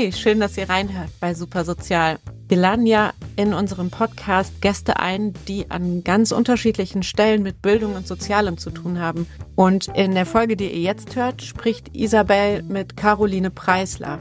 [0.00, 2.20] Hey, schön, dass ihr reinhört bei Super Sozial.
[2.46, 7.96] Wir laden ja in unserem Podcast Gäste ein, die an ganz unterschiedlichen Stellen mit Bildung
[7.96, 9.26] und Sozialem zu tun haben.
[9.56, 14.20] Und in der Folge, die ihr jetzt hört, spricht Isabel mit Caroline Preisler.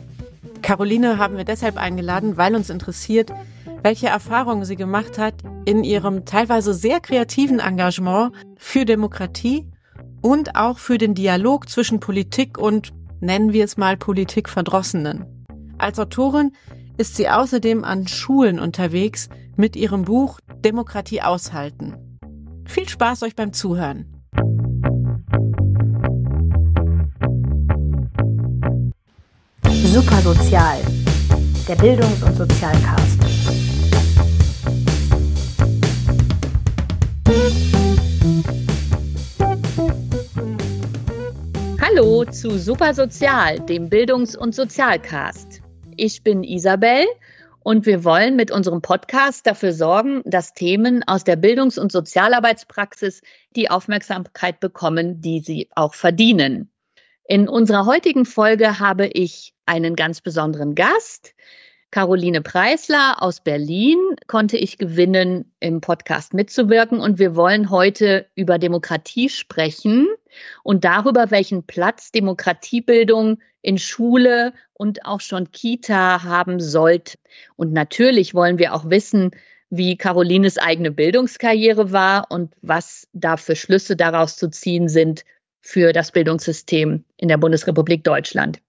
[0.64, 3.32] Caroline haben wir deshalb eingeladen, weil uns interessiert,
[3.84, 5.36] welche Erfahrungen sie gemacht hat
[5.66, 9.68] in ihrem teilweise sehr kreativen Engagement für Demokratie
[10.22, 15.37] und auch für den Dialog zwischen Politik und, nennen wir es mal, Politikverdrossenen.
[15.78, 16.54] Als Autorin
[16.98, 21.96] ist sie außerdem an Schulen unterwegs mit ihrem Buch Demokratie aushalten.
[22.66, 24.12] Viel Spaß euch beim Zuhören.
[29.84, 30.80] Super Sozial,
[31.68, 33.20] der Bildungs- und Sozialcast.
[41.80, 45.62] Hallo zu Super Sozial, dem Bildungs- und Sozialcast.
[45.98, 47.06] Ich bin Isabel
[47.60, 53.22] und wir wollen mit unserem Podcast dafür sorgen, dass Themen aus der Bildungs- und Sozialarbeitspraxis
[53.56, 56.72] die Aufmerksamkeit bekommen, die sie auch verdienen.
[57.28, 61.34] In unserer heutigen Folge habe ich einen ganz besonderen Gast.
[61.90, 67.00] Caroline Preisler aus Berlin konnte ich gewinnen, im Podcast mitzuwirken.
[67.00, 70.08] Und wir wollen heute über Demokratie sprechen
[70.64, 77.18] und darüber, welchen Platz Demokratiebildung in Schule und auch schon Kita haben sollte.
[77.56, 79.32] Und natürlich wollen wir auch wissen,
[79.70, 85.26] wie Carolines eigene Bildungskarriere war und was da für Schlüsse daraus zu ziehen sind
[85.62, 88.62] für das Bildungssystem in der Bundesrepublik Deutschland.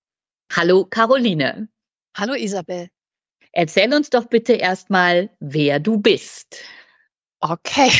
[0.52, 1.68] Hallo Caroline.
[2.16, 2.88] Hallo Isabel.
[3.52, 6.58] Erzähl uns doch bitte erstmal, wer du bist.
[7.40, 7.92] Okay,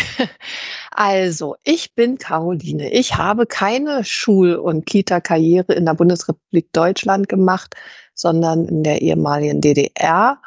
[0.98, 2.90] also ich bin Caroline.
[2.90, 7.76] Ich habe keine Schul- und Kita-Karriere in der Bundesrepublik Deutschland gemacht,
[8.14, 10.42] sondern in der ehemaligen DDR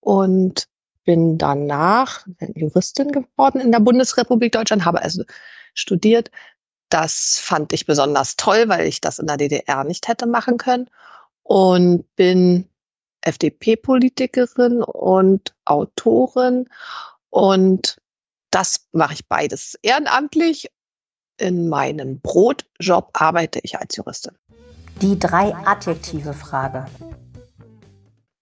[0.00, 0.66] und
[1.04, 2.26] bin danach
[2.56, 5.22] Juristin geworden in der Bundesrepublik Deutschland, habe also
[5.72, 6.32] studiert.
[6.88, 10.90] Das fand ich besonders toll, weil ich das in der DDR nicht hätte machen können
[11.44, 12.68] und bin
[13.20, 16.68] FDP-Politikerin und Autorin.
[17.30, 18.01] Und
[18.52, 20.70] das mache ich beides ehrenamtlich.
[21.38, 24.34] In meinem Brotjob arbeite ich als Juristin.
[25.00, 26.86] Die drei Adjektive Frage.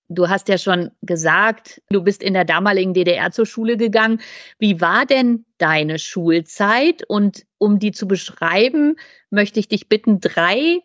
[0.09, 4.21] Du hast ja schon gesagt, du bist in der damaligen DDR zur Schule gegangen.
[4.59, 7.05] Wie war denn deine Schulzeit?
[7.09, 8.97] Und um die zu beschreiben,
[9.31, 10.81] möchte ich dich bitten, drei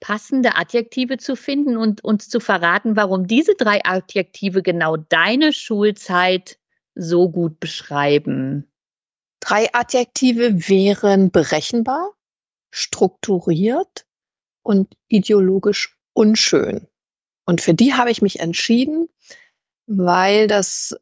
[0.00, 6.58] passende Adjektive zu finden und uns zu verraten, warum diese drei Adjektive genau deine Schulzeit
[6.96, 8.66] so gut beschreiben.
[9.40, 12.12] Drei Adjektive wären berechenbar,
[12.70, 14.06] strukturiert
[14.62, 16.88] und ideologisch unschön.
[17.44, 19.08] Und für die habe ich mich entschieden,
[19.86, 20.96] weil das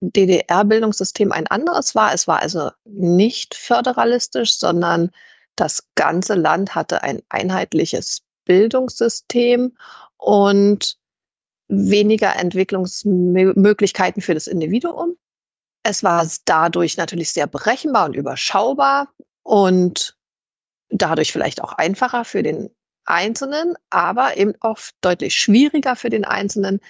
[0.00, 2.12] DDR-Bildungssystem ein anderes war.
[2.12, 5.10] Es war also nicht föderalistisch, sondern
[5.56, 9.76] das ganze Land hatte ein einheitliches Bildungssystem
[10.16, 10.98] und
[11.68, 15.16] weniger Entwicklungsmöglichkeiten für das Individuum.
[15.82, 19.08] Es war dadurch natürlich sehr berechenbar und überschaubar
[19.42, 20.16] und
[20.90, 22.70] dadurch vielleicht auch einfacher für den
[23.04, 26.80] Einzelnen, aber eben auch deutlich schwieriger für den Einzelnen,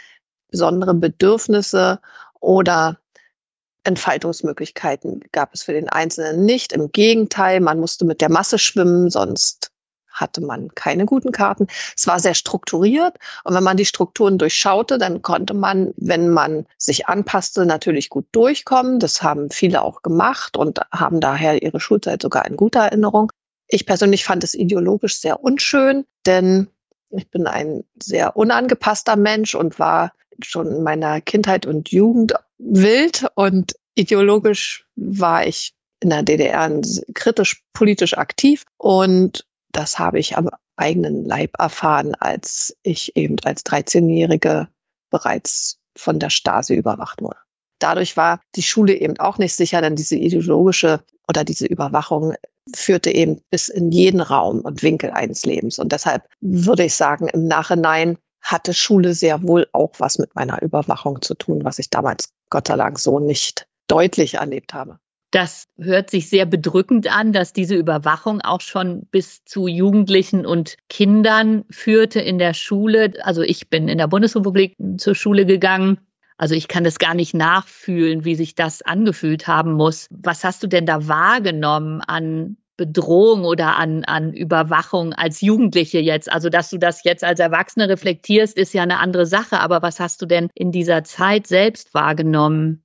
[0.49, 2.01] besondere Bedürfnisse
[2.41, 3.01] oder
[3.84, 6.72] Entfaltungsmöglichkeiten gab es für den Einzelnen nicht.
[6.72, 9.69] Im Gegenteil, man musste mit der Masse schwimmen, sonst
[10.10, 11.66] hatte man keine guten Karten.
[11.97, 16.66] Es war sehr strukturiert und wenn man die Strukturen durchschaute, dann konnte man, wenn man
[16.78, 18.98] sich anpasste, natürlich gut durchkommen.
[18.98, 23.32] Das haben viele auch gemacht und haben daher ihre Schulzeit sogar in guter Erinnerung.
[23.69, 26.69] Ich persönlich fand es ideologisch sehr unschön, denn
[27.10, 33.27] ich bin ein sehr unangepasster Mensch und war schon in meiner Kindheit und Jugend wild
[33.34, 36.81] und ideologisch war ich in der DDR
[37.15, 43.65] kritisch politisch aktiv und das habe ich am eigenen Leib erfahren, als ich eben als
[43.65, 44.69] 13-Jährige
[45.11, 47.39] bereits von der Stasi überwacht wurde.
[47.78, 52.34] Dadurch war die Schule eben auch nicht sicher, denn diese ideologische oder diese Überwachung
[52.75, 55.78] führte eben bis in jeden Raum und Winkel eines Lebens.
[55.78, 60.63] Und deshalb würde ich sagen, im Nachhinein hatte Schule sehr wohl auch was mit meiner
[60.63, 64.99] Überwachung zu tun, was ich damals Gott sei Dank so nicht deutlich erlebt habe.
[65.30, 70.77] Das hört sich sehr bedrückend an, dass diese Überwachung auch schon bis zu Jugendlichen und
[70.88, 73.12] Kindern führte in der Schule.
[73.22, 75.98] Also ich bin in der Bundesrepublik zur Schule gegangen.
[76.36, 80.09] Also ich kann das gar nicht nachfühlen, wie sich das angefühlt haben muss.
[80.10, 86.33] Was hast du denn da wahrgenommen an Bedrohung oder an, an Überwachung als Jugendliche jetzt?
[86.33, 89.60] Also, dass du das jetzt als Erwachsene reflektierst, ist ja eine andere Sache.
[89.60, 92.83] Aber was hast du denn in dieser Zeit selbst wahrgenommen?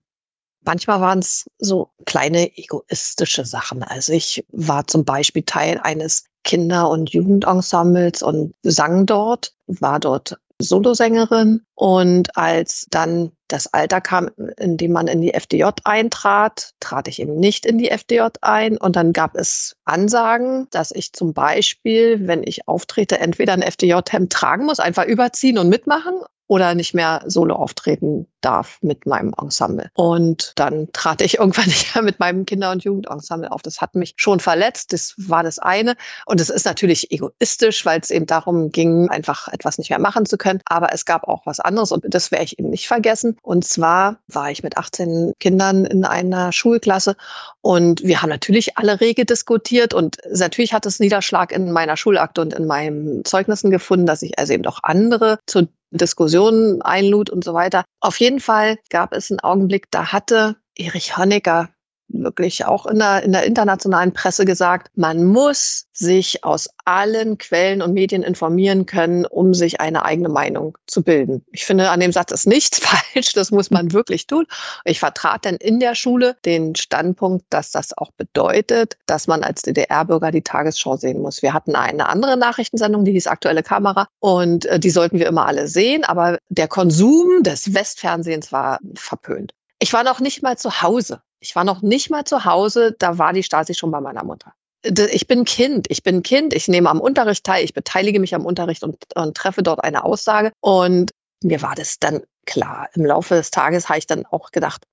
[0.65, 3.83] Manchmal waren es so kleine egoistische Sachen.
[3.83, 10.38] Also ich war zum Beispiel Teil eines Kinder- und Jugendensembles und sang dort, war dort
[10.59, 11.65] Solosängerin.
[11.75, 17.19] Und als dann das Alter kam, in dem man in die FDJ eintrat, trat ich
[17.19, 18.77] eben nicht in die FDJ ein.
[18.77, 24.31] Und dann gab es Ansagen, dass ich zum Beispiel, wenn ich auftrete, entweder ein FDJ-Hemd
[24.31, 29.89] tragen muss, einfach überziehen und mitmachen oder nicht mehr solo auftreten darf mit meinem Ensemble.
[29.95, 33.62] Und dann trat ich irgendwann nicht mehr mit meinem Kinder- und Jugendensemble auf.
[33.62, 34.94] Das hat mich schon verletzt.
[34.94, 35.95] Das war das eine.
[36.25, 40.25] Und es ist natürlich egoistisch, weil es eben darum ging, einfach etwas nicht mehr machen
[40.25, 40.62] zu können.
[40.65, 43.35] Aber es gab auch was anderes und das werde ich eben nicht vergessen.
[43.42, 47.16] Und zwar war ich mit 18 Kindern in einer Schulklasse
[47.62, 52.42] und wir haben natürlich alle rege diskutiert und natürlich hat es Niederschlag in meiner Schulakte
[52.42, 57.44] und in meinen Zeugnissen gefunden, dass ich also eben auch andere zu Diskussionen einlud und
[57.44, 57.86] so weiter.
[58.00, 61.70] Auf jeden Fall gab es einen Augenblick, da hatte Erich Honecker
[62.07, 67.81] wirklich auch in der, in der internationalen Presse gesagt, man muss sich aus allen Quellen
[67.81, 71.46] und Medien informieren können, um sich eine eigene Meinung zu bilden.
[71.52, 72.80] Ich finde, an dem Satz ist nichts
[73.13, 74.46] falsch, das muss man wirklich tun.
[74.84, 79.62] Ich vertrat dann in der Schule den Standpunkt, dass das auch bedeutet, dass man als
[79.63, 81.42] DDR-Bürger die Tagesschau sehen muss.
[81.42, 85.46] Wir hatten eine andere Nachrichtensendung, die hieß Aktuelle Kamera und äh, die sollten wir immer
[85.46, 89.54] alle sehen, aber der Konsum des Westfernsehens war verpönt.
[89.80, 91.22] Ich war noch nicht mal zu Hause.
[91.40, 94.54] Ich war noch nicht mal zu Hause, da war die Stasi schon bei meiner Mutter.
[94.84, 98.46] Ich bin Kind, ich bin Kind, ich nehme am Unterricht teil, ich beteilige mich am
[98.46, 100.52] Unterricht und, und treffe dort eine Aussage.
[100.62, 101.12] Und
[101.44, 102.90] mir war das dann klar.
[102.94, 104.86] Im Laufe des Tages habe ich dann auch gedacht,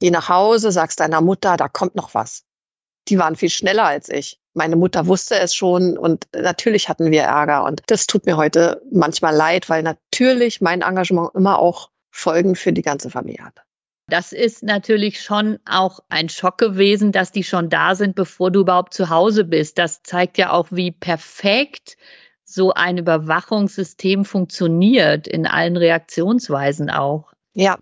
[0.00, 2.44] geh nach Hause, sagst deiner Mutter, da kommt noch was.
[3.08, 4.38] Die waren viel schneller als ich.
[4.54, 7.64] Meine Mutter wusste es schon und natürlich hatten wir Ärger.
[7.64, 12.72] Und das tut mir heute manchmal leid, weil natürlich mein Engagement immer auch Folgen für
[12.72, 13.62] die ganze Familie hat.
[14.08, 18.60] Das ist natürlich schon auch ein Schock gewesen, dass die schon da sind, bevor du
[18.60, 19.78] überhaupt zu Hause bist.
[19.78, 21.96] Das zeigt ja auch, wie perfekt
[22.44, 27.32] so ein Überwachungssystem funktioniert, in allen Reaktionsweisen auch.
[27.54, 27.78] Ja.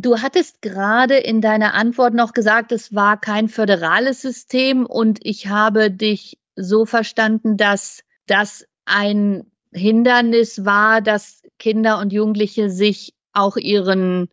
[0.00, 5.48] Du hattest gerade in deiner Antwort noch gesagt, es war kein föderales System und ich
[5.48, 13.56] habe dich so verstanden, dass das ein Hindernis war, dass Kinder und Jugendliche sich auch
[13.56, 14.28] ihren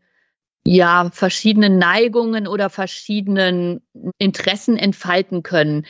[0.68, 3.82] ja, verschiedenen Neigungen oder verschiedenen
[4.18, 5.86] Interessen entfalten können.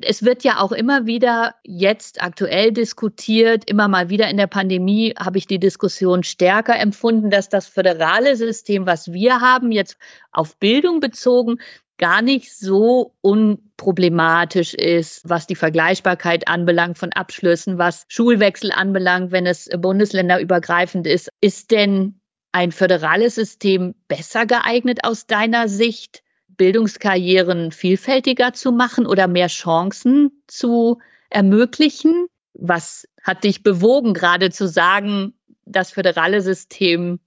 [0.00, 5.14] Es wird ja auch immer wieder jetzt aktuell diskutiert, immer mal wieder in der Pandemie
[5.18, 9.98] habe ich die Diskussion stärker empfunden, dass das föderale System, was wir haben, jetzt
[10.32, 11.58] auf Bildung bezogen,
[11.98, 19.46] gar nicht so unproblematisch ist, was die Vergleichbarkeit anbelangt von Abschlüssen, was Schulwechsel anbelangt, wenn
[19.46, 21.28] es bundesländerübergreifend ist.
[21.40, 22.21] Ist denn
[22.52, 30.42] ein föderales System besser geeignet aus deiner Sicht, Bildungskarrieren vielfältiger zu machen oder mehr Chancen
[30.46, 31.00] zu
[31.30, 32.26] ermöglichen?
[32.52, 35.34] Was hat dich bewogen, gerade zu sagen,
[35.64, 37.20] das föderale System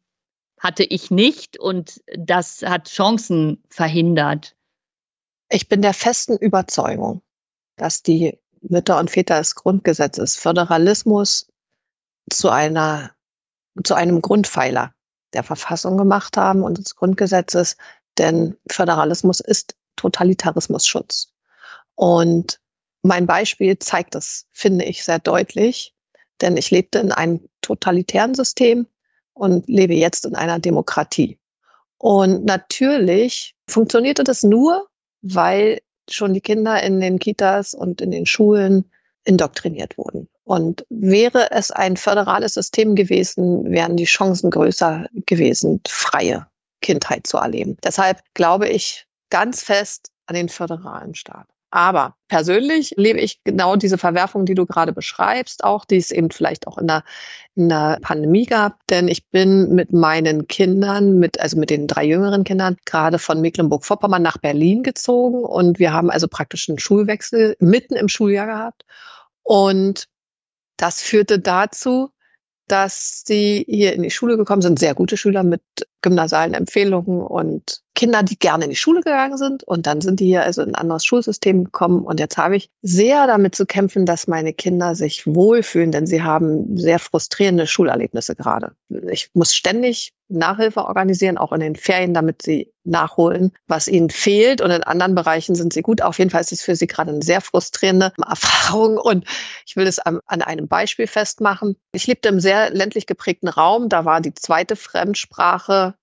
[0.59, 4.55] hatte ich nicht und das hat Chancen verhindert?
[5.49, 7.21] Ich bin der festen Überzeugung,
[7.77, 11.51] dass die Mütter und Väter des Grundgesetzes Föderalismus
[12.29, 13.11] zu einer,
[13.83, 14.94] zu einem Grundpfeiler
[15.35, 17.77] der Verfassung gemacht haben und des Grundgesetzes,
[18.17, 21.33] denn Föderalismus ist Totalitarismusschutz.
[21.95, 22.59] Und
[23.01, 25.93] mein Beispiel zeigt das, finde ich, sehr deutlich,
[26.41, 28.87] denn ich lebte in einem totalitären System
[29.33, 31.39] und lebe jetzt in einer Demokratie.
[31.97, 34.87] Und natürlich funktionierte das nur,
[35.21, 38.91] weil schon die Kinder in den Kitas und in den Schulen
[39.23, 40.29] indoktriniert wurden.
[40.45, 46.47] Und wäre es ein föderales System gewesen, wären die Chancen größer gewesen, freie
[46.81, 47.77] Kindheit zu erleben.
[47.83, 51.47] Deshalb glaube ich ganz fest an den föderalen Staat.
[51.71, 56.31] Aber persönlich lebe ich genau diese Verwerfung, die du gerade beschreibst, auch die es eben
[56.31, 57.03] vielleicht auch in der,
[57.55, 58.77] in der Pandemie gab.
[58.89, 63.41] Denn ich bin mit meinen Kindern, mit, also mit den drei jüngeren Kindern, gerade von
[63.41, 65.43] Mecklenburg-Vorpommern nach Berlin gezogen.
[65.43, 68.85] Und wir haben also praktisch einen Schulwechsel mitten im Schuljahr gehabt.
[69.43, 70.07] Und
[70.77, 72.11] das führte dazu,
[72.67, 75.61] dass sie hier in die Schule gekommen sind, sehr gute Schüler mit
[76.05, 79.63] gymnasialen Empfehlungen und Kinder, die gerne in die Schule gegangen sind.
[79.63, 82.03] Und dann sind die hier also in ein anderes Schulsystem gekommen.
[82.03, 86.21] Und jetzt habe ich sehr damit zu kämpfen, dass meine Kinder sich wohlfühlen, denn sie
[86.21, 88.73] haben sehr frustrierende Schulerlebnisse gerade.
[89.09, 94.61] Ich muss ständig Nachhilfe organisieren, auch in den Ferien, damit sie nachholen, was ihnen fehlt.
[94.61, 96.01] Und in anderen Bereichen sind sie gut.
[96.01, 98.97] Auf jeden Fall ist es für sie gerade eine sehr frustrierende Erfahrung.
[98.97, 99.25] Und
[99.65, 101.77] ich will es an, an einem Beispiel festmachen.
[101.93, 103.87] Ich lebte im sehr ländlich geprägten Raum.
[103.89, 105.94] Da war die zweite Fremdsprache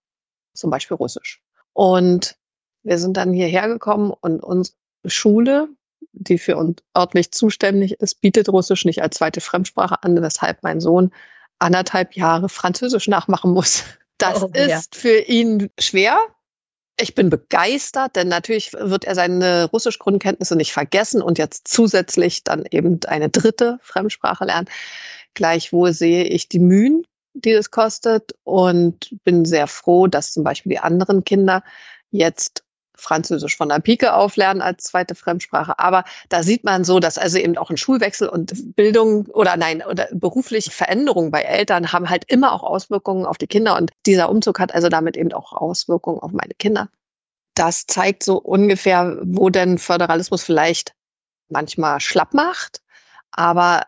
[0.55, 1.43] zum Beispiel Russisch.
[1.73, 2.37] Und
[2.83, 5.69] wir sind dann hierher gekommen und unsere Schule,
[6.13, 10.81] die für uns örtlich zuständig ist, bietet Russisch nicht als zweite Fremdsprache an, weshalb mein
[10.81, 11.13] Sohn
[11.59, 13.85] anderthalb Jahre Französisch nachmachen muss.
[14.19, 14.81] Das oh, ist ja.
[14.93, 16.17] für ihn schwer.
[17.01, 22.65] Ich bin begeistert, denn natürlich wird er seine Russisch-Grundkenntnisse nicht vergessen und jetzt zusätzlich dann
[22.71, 24.69] eben eine dritte Fremdsprache lernen.
[25.35, 30.71] Gleichwohl sehe ich die Mühen, die es kostet und bin sehr froh, dass zum Beispiel
[30.71, 31.63] die anderen Kinder
[32.11, 35.79] jetzt Französisch von der Pike auflernen als zweite Fremdsprache.
[35.79, 39.83] Aber da sieht man so, dass also eben auch ein Schulwechsel und Bildung oder nein,
[39.83, 43.77] oder berufliche Veränderungen bei Eltern haben halt immer auch Auswirkungen auf die Kinder.
[43.77, 46.89] Und dieser Umzug hat also damit eben auch Auswirkungen auf meine Kinder.
[47.55, 50.95] Das zeigt so ungefähr, wo denn Föderalismus vielleicht
[51.49, 52.83] manchmal schlapp macht.
[53.31, 53.87] Aber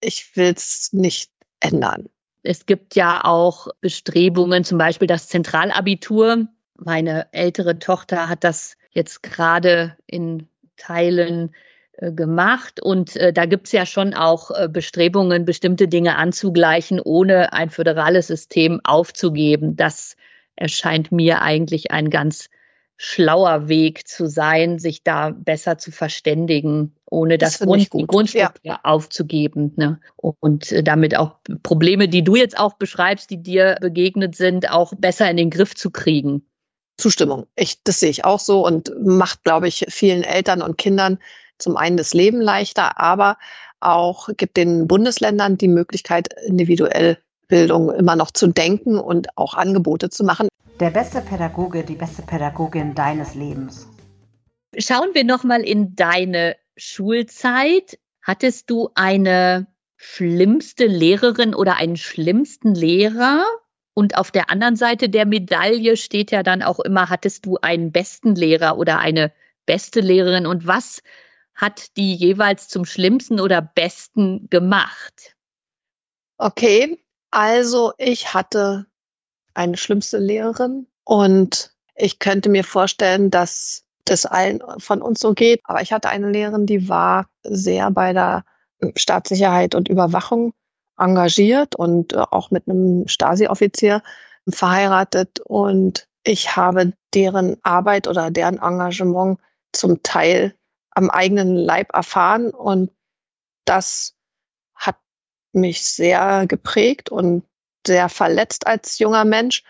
[0.00, 2.08] ich will es nicht ändern.
[2.46, 6.46] Es gibt ja auch Bestrebungen, zum Beispiel das Zentralabitur
[6.78, 11.54] meine ältere Tochter hat das jetzt gerade in Teilen
[11.92, 12.82] äh, gemacht.
[12.82, 17.70] Und äh, da gibt es ja schon auch äh, Bestrebungen, bestimmte Dinge anzugleichen, ohne ein
[17.70, 19.76] föderales System aufzugeben.
[19.76, 20.16] Das
[20.54, 22.48] erscheint mir eigentlich ein ganz
[22.96, 28.60] schlauer Weg zu sein, sich da besser zu verständigen, ohne das, das Grund, die Grundstruktur
[28.62, 28.80] ja.
[28.82, 29.72] aufzugeben.
[29.76, 30.00] Ne?
[30.16, 34.94] Und äh, damit auch Probleme, die du jetzt auch beschreibst, die dir begegnet sind, auch
[34.96, 36.46] besser in den Griff zu kriegen.
[36.96, 37.46] Zustimmung.
[37.56, 41.18] Ich, das sehe ich auch so und macht, glaube ich, vielen Eltern und Kindern
[41.58, 43.36] zum einen das Leben leichter, aber
[43.80, 50.10] auch gibt den Bundesländern die Möglichkeit, individuell Bildung immer noch zu denken und auch Angebote
[50.10, 50.48] zu machen.
[50.78, 53.88] Der beste Pädagoge, die beste Pädagogin deines Lebens.
[54.76, 57.98] Schauen wir nochmal in deine Schulzeit.
[58.20, 63.42] Hattest du eine schlimmste Lehrerin oder einen schlimmsten Lehrer?
[63.94, 67.90] Und auf der anderen Seite der Medaille steht ja dann auch immer, hattest du einen
[67.90, 69.32] besten Lehrer oder eine
[69.64, 71.02] beste Lehrerin und was
[71.54, 75.34] hat die jeweils zum schlimmsten oder besten gemacht?
[76.36, 78.84] Okay, also ich hatte
[79.56, 85.60] eine schlimmste Lehrerin und ich könnte mir vorstellen, dass das allen von uns so geht.
[85.64, 88.44] Aber ich hatte eine Lehrerin, die war sehr bei der
[88.94, 90.52] Staatssicherheit und Überwachung
[90.98, 94.02] engagiert und äh, auch mit einem Stasi-Offizier
[94.48, 95.40] verheiratet.
[95.40, 99.38] Und ich habe deren Arbeit oder deren Engagement
[99.72, 100.54] zum Teil
[100.90, 102.50] am eigenen Leib erfahren.
[102.50, 102.90] Und
[103.64, 104.14] das
[104.74, 104.96] hat
[105.52, 107.44] mich sehr geprägt und
[107.86, 109.62] sehr verletzt als junger Mensch.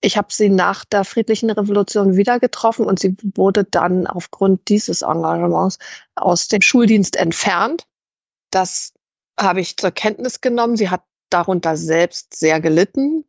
[0.00, 5.02] Ich habe sie nach der friedlichen Revolution wieder getroffen und sie wurde dann aufgrund dieses
[5.02, 5.78] Engagements
[6.14, 7.86] aus dem Schuldienst entfernt.
[8.50, 8.92] Das
[9.38, 10.76] habe ich zur Kenntnis genommen.
[10.76, 13.24] Sie hat darunter selbst sehr gelitten,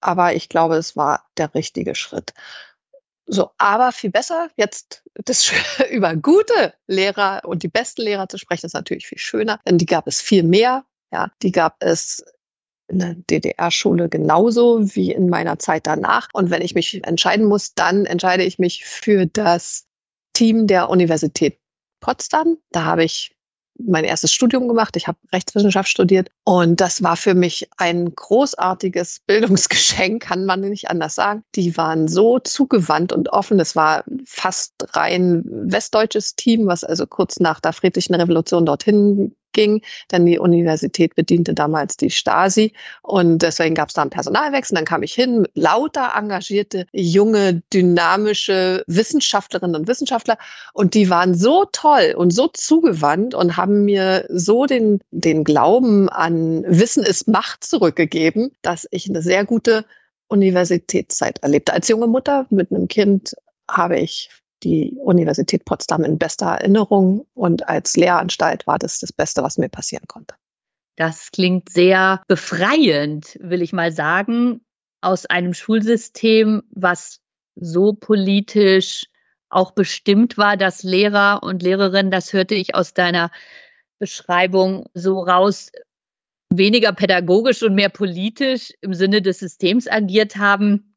[0.00, 2.34] aber ich glaube, es war der richtige Schritt.
[3.26, 5.52] So, aber viel besser, jetzt das
[5.90, 9.86] über gute Lehrer und die besten Lehrer zu sprechen, ist natürlich viel schöner, denn die
[9.86, 10.84] gab es viel mehr.
[11.12, 12.24] Ja, die gab es
[12.90, 16.28] in der DDR-Schule genauso wie in meiner Zeit danach.
[16.32, 19.86] Und wenn ich mich entscheiden muss, dann entscheide ich mich für das
[20.32, 21.58] Team der Universität
[22.00, 22.56] Potsdam.
[22.72, 23.36] Da habe ich
[23.86, 24.96] mein erstes Studium gemacht.
[24.96, 30.90] Ich habe Rechtswissenschaft studiert und das war für mich ein großartiges Bildungsgeschenk, kann man nicht
[30.90, 31.44] anders sagen.
[31.54, 33.58] Die waren so zugewandt und offen.
[33.60, 39.82] Es war fast rein westdeutsches Team, was also kurz nach der friedlichen Revolution dorthin ging,
[40.10, 44.74] denn die Universität bediente damals die Stasi und deswegen gab es da einen Personalwechsel.
[44.74, 50.38] Dann kam ich hin, lauter engagierte, junge, dynamische Wissenschaftlerinnen und Wissenschaftler
[50.72, 56.08] und die waren so toll und so zugewandt und haben mir so den, den Glauben
[56.08, 59.84] an Wissen ist Macht zurückgegeben, dass ich eine sehr gute
[60.28, 61.72] Universitätszeit erlebte.
[61.72, 63.34] Als junge Mutter mit einem Kind
[63.68, 64.30] habe ich
[64.62, 69.68] die Universität Potsdam in bester Erinnerung und als Lehranstalt war das das Beste, was mir
[69.68, 70.34] passieren konnte.
[70.96, 74.60] Das klingt sehr befreiend, will ich mal sagen,
[75.00, 77.20] aus einem Schulsystem, was
[77.54, 79.06] so politisch
[79.48, 83.30] auch bestimmt war, dass Lehrer und Lehrerinnen, das hörte ich aus deiner
[83.98, 85.72] Beschreibung so raus,
[86.50, 90.89] weniger pädagogisch und mehr politisch im Sinne des Systems agiert haben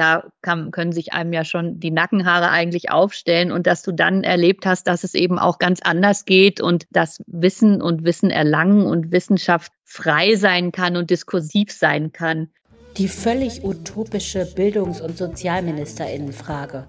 [0.00, 4.24] da kann, können sich einem ja schon die Nackenhaare eigentlich aufstellen und dass du dann
[4.24, 8.86] erlebt hast, dass es eben auch ganz anders geht und dass Wissen und Wissen erlangen
[8.86, 12.48] und Wissenschaft frei sein kann und diskursiv sein kann.
[12.96, 16.88] Die völlig utopische Bildungs- und Sozialministerinnenfrage.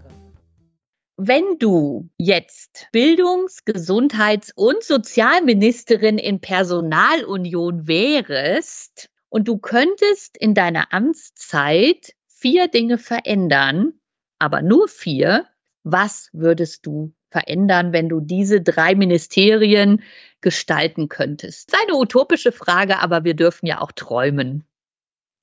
[1.17, 10.93] Wenn du jetzt Bildungs-, Gesundheits- und Sozialministerin in Personalunion wärst und du könntest in deiner
[10.93, 13.93] Amtszeit vier Dinge verändern,
[14.39, 15.45] aber nur vier,
[15.83, 20.01] was würdest du verändern, wenn du diese drei Ministerien
[20.41, 21.71] gestalten könntest?
[21.71, 24.65] Das ist eine utopische Frage, aber wir dürfen ja auch träumen.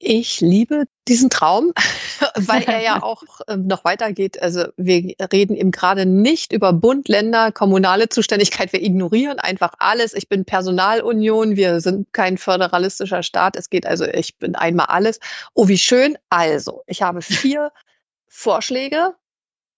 [0.00, 1.72] Ich liebe diesen Traum,
[2.36, 4.40] weil er ja auch ähm, noch weitergeht.
[4.40, 8.72] Also wir reden eben gerade nicht über Bund, Länder, kommunale Zuständigkeit.
[8.72, 10.14] Wir ignorieren einfach alles.
[10.14, 11.56] Ich bin Personalunion.
[11.56, 13.56] Wir sind kein föderalistischer Staat.
[13.56, 15.18] Es geht also, ich bin einmal alles.
[15.54, 16.16] Oh, wie schön.
[16.28, 17.72] Also, ich habe vier
[18.28, 19.14] Vorschläge.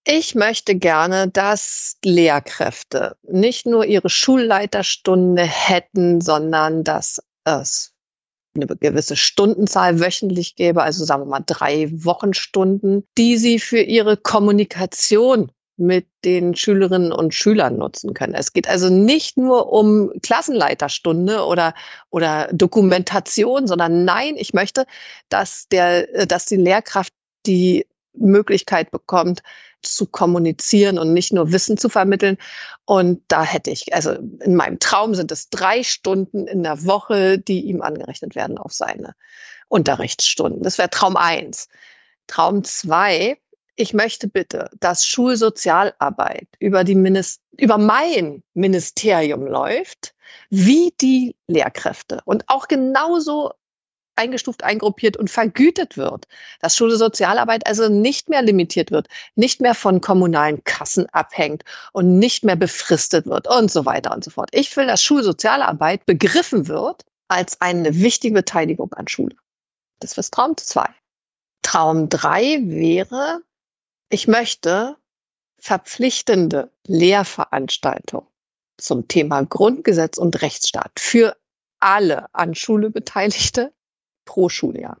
[0.05, 7.90] Ich möchte gerne, dass Lehrkräfte nicht nur ihre Schulleiterstunde hätten, sondern dass es
[8.55, 14.17] eine gewisse Stundenzahl wöchentlich gäbe, also sagen wir mal drei Wochenstunden, die sie für ihre
[14.17, 18.35] Kommunikation mit den Schülerinnen und Schülern nutzen können.
[18.35, 21.73] Es geht also nicht nur um Klassenleiterstunde oder,
[22.09, 24.85] oder Dokumentation, sondern nein, ich möchte,
[25.29, 27.13] dass der, dass die Lehrkraft
[27.47, 29.41] die Möglichkeit bekommt,
[29.81, 32.37] zu kommunizieren und nicht nur Wissen zu vermitteln.
[32.85, 37.39] Und da hätte ich, also in meinem Traum sind es drei Stunden in der Woche,
[37.39, 39.15] die ihm angerechnet werden auf seine
[39.67, 40.63] Unterrichtsstunden.
[40.63, 41.67] Das wäre Traum eins.
[42.27, 43.37] Traum zwei.
[43.75, 50.13] Ich möchte bitte, dass Schulsozialarbeit über die Minist über mein Ministerium läuft,
[50.49, 53.51] wie die Lehrkräfte und auch genauso
[54.21, 56.27] eingestuft, eingruppiert und vergütet wird.
[56.59, 62.19] Dass Schule Sozialarbeit also nicht mehr limitiert wird, nicht mehr von kommunalen Kassen abhängt und
[62.19, 64.49] nicht mehr befristet wird und so weiter und so fort.
[64.53, 69.35] Ich will, dass Schulsozialarbeit begriffen wird als eine wichtige Beteiligung an Schule.
[69.99, 70.89] Das ist Traum zwei.
[71.61, 73.41] Traum drei wäre,
[74.09, 74.97] ich möchte
[75.59, 78.27] verpflichtende Lehrveranstaltungen
[78.77, 81.37] zum Thema Grundgesetz und Rechtsstaat für
[81.79, 83.71] alle an Schule Beteiligte
[84.25, 84.97] pro Schuljahr.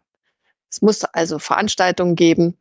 [0.69, 2.57] Es muss also Veranstaltungen geben,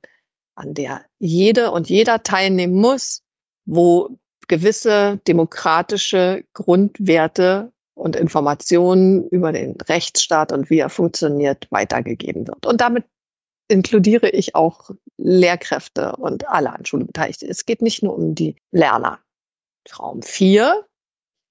[0.55, 3.23] an der jede und jeder teilnehmen muss,
[3.65, 4.19] wo
[4.49, 12.67] gewisse demokratische Grundwerte und Informationen über den Rechtsstaat und wie er funktioniert weitergegeben wird.
[12.67, 13.05] Und damit
[13.69, 17.47] inkludiere ich auch Lehrkräfte und alle an Schule Beteiligte.
[17.47, 19.21] Es geht nicht nur um die Lerner.
[19.85, 20.85] Traum 4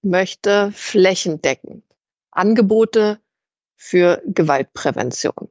[0.01, 1.83] möchte flächendeckend
[2.31, 3.19] Angebote
[3.81, 5.49] für Gewaltprävention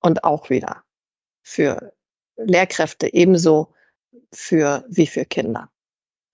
[0.00, 0.84] und auch wieder
[1.42, 1.92] für
[2.36, 3.74] Lehrkräfte ebenso
[4.32, 5.70] für wie für Kinder.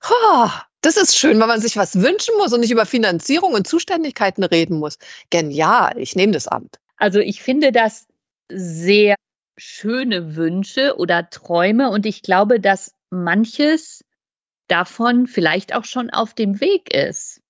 [0.09, 0.49] Oh,
[0.81, 4.45] das ist schön, weil man sich was wünschen muss und nicht über Finanzierung und Zuständigkeiten
[4.45, 4.99] reden muss.
[5.31, 6.79] Genial, ich nehme das Amt.
[6.97, 8.07] Also ich finde das
[8.49, 9.17] sehr
[9.57, 14.05] schöne Wünsche oder Träume und ich glaube, dass manches
[14.69, 17.41] davon vielleicht auch schon auf dem Weg ist.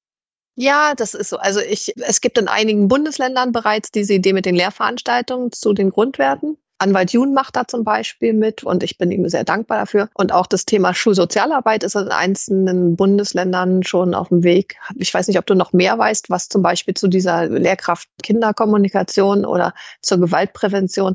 [0.57, 1.39] Ja, das ist so.
[1.39, 5.91] Also ich, es gibt in einigen Bundesländern bereits diese Idee mit den Lehrveranstaltungen zu den
[5.91, 6.57] Grundwerten.
[6.79, 10.11] Anwalt Jun macht da zum Beispiel mit und ich bin ihm sehr dankbar dafür.
[10.15, 14.77] Und auch das Thema Schulsozialarbeit ist in einzelnen Bundesländern schon auf dem Weg.
[14.97, 19.45] Ich weiß nicht, ob du noch mehr weißt, was zum Beispiel zu dieser Lehrkraft Kinderkommunikation
[19.45, 21.15] oder zur Gewaltprävention.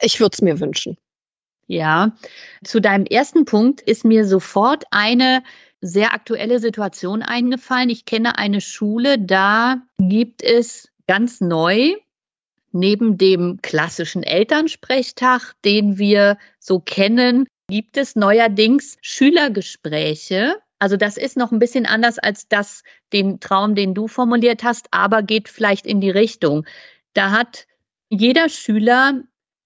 [0.00, 0.96] Ich würde es mir wünschen.
[1.66, 2.12] Ja,
[2.64, 5.42] zu deinem ersten Punkt ist mir sofort eine
[5.82, 7.90] sehr aktuelle Situation eingefallen.
[7.90, 11.96] Ich kenne eine Schule, da gibt es ganz neu
[12.70, 20.56] neben dem klassischen Elternsprechtag, den wir so kennen, gibt es neuerdings Schülergespräche.
[20.78, 24.86] Also das ist noch ein bisschen anders als das, den Traum, den du formuliert hast,
[24.90, 26.64] aber geht vielleicht in die Richtung.
[27.12, 27.66] Da hat
[28.08, 29.22] jeder Schüler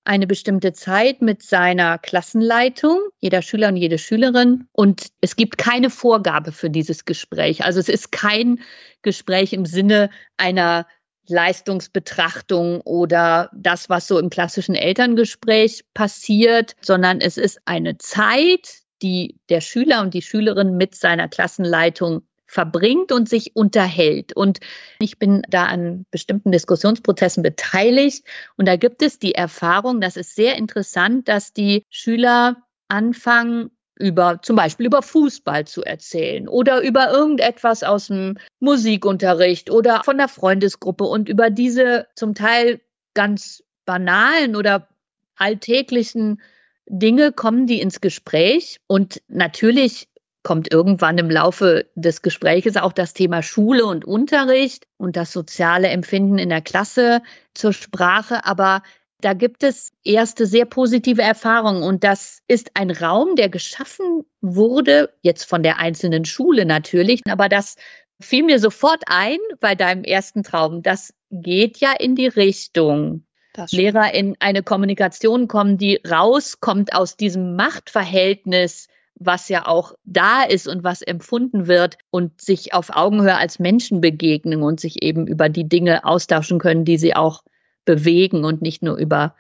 [0.07, 4.69] eine bestimmte Zeit mit seiner Klassenleitung, jeder Schüler und jede Schülerin.
[4.73, 7.65] Und es gibt keine Vorgabe für dieses Gespräch.
[7.65, 8.61] Also es ist kein
[9.03, 10.87] Gespräch im Sinne einer
[11.29, 19.39] Leistungsbetrachtung oder das, was so im klassischen Elterngespräch passiert, sondern es ist eine Zeit, die
[19.49, 24.35] der Schüler und die Schülerin mit seiner Klassenleitung verbringt und sich unterhält.
[24.35, 24.61] Und
[25.01, 28.25] ich bin da an bestimmten Diskussionsprozessen beteiligt.
[28.57, 32.57] Und da gibt es die Erfahrung, das ist sehr interessant, dass die Schüler
[32.89, 40.03] anfangen, über zum Beispiel über Fußball zu erzählen oder über irgendetwas aus dem Musikunterricht oder
[40.05, 42.81] von der Freundesgruppe und über diese zum Teil
[43.15, 44.89] ganz banalen oder
[45.37, 46.43] alltäglichen
[46.87, 50.09] Dinge kommen die ins Gespräch und natürlich
[50.47, 55.89] kommt irgendwann im Laufe des Gespräches auch das Thema Schule und Unterricht und das soziale
[55.89, 57.21] Empfinden in der Klasse
[57.53, 58.45] zur Sprache.
[58.45, 58.83] Aber
[59.21, 65.13] Da gibt es erste sehr positive Erfahrungen und das ist ein Raum, der geschaffen wurde,
[65.23, 67.77] jetzt von der einzelnen Schule natürlich, aber das
[68.21, 70.83] fiel mir sofort ein bei deinem ersten Traum.
[70.83, 73.25] Das geht ja in die Richtung.
[73.71, 80.69] Lehrer in eine Kommunikation kommen, die rauskommt aus diesem Machtverhältnis, was ja auch da ist
[80.69, 85.49] und was empfunden wird und sich auf Augenhöhe als Menschen begegnen und sich eben über
[85.49, 87.43] die Dinge austauschen können, die sie auch
[87.85, 89.35] bewegen und nicht nur über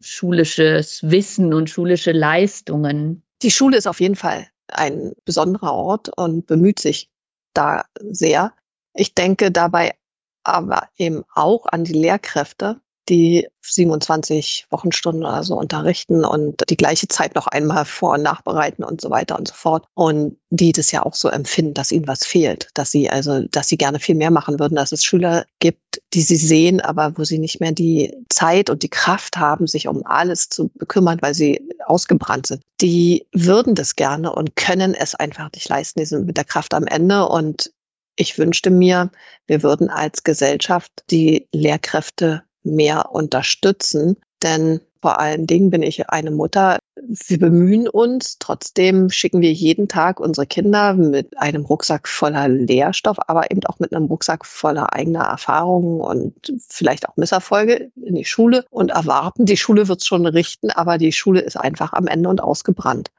[0.00, 3.22] schulisches Wissen und schulische Leistungen.
[3.42, 7.10] Die Schule ist auf jeden Fall ein besonderer Ort und bemüht sich
[7.52, 8.54] da sehr.
[8.94, 9.94] Ich denke dabei
[10.42, 17.08] aber eben auch an die Lehrkräfte, die 27 Wochenstunden oder so unterrichten und die gleiche
[17.08, 19.86] Zeit noch einmal vor- und nachbereiten und so weiter und so fort.
[19.94, 23.68] Und die das ja auch so empfinden, dass ihnen was fehlt, dass sie also, dass
[23.68, 27.24] sie gerne viel mehr machen würden, dass es Schüler gibt, die sie sehen, aber wo
[27.24, 31.34] sie nicht mehr die Zeit und die Kraft haben, sich um alles zu bekümmern, weil
[31.34, 32.62] sie ausgebrannt sind.
[32.80, 36.00] Die würden das gerne und können es einfach nicht leisten.
[36.00, 37.72] Die sind mit der Kraft am Ende und
[38.16, 39.10] ich wünschte mir,
[39.46, 44.16] wir würden als Gesellschaft die Lehrkräfte mehr unterstützen.
[44.42, 46.78] Denn vor allen Dingen bin ich eine Mutter.
[46.94, 48.36] Wir bemühen uns.
[48.38, 53.78] Trotzdem schicken wir jeden Tag unsere Kinder mit einem Rucksack voller Lehrstoff, aber eben auch
[53.78, 59.46] mit einem Rucksack voller eigener Erfahrungen und vielleicht auch Misserfolge in die Schule und erwarten,
[59.46, 63.10] die Schule wird es schon richten, aber die Schule ist einfach am Ende und ausgebrannt.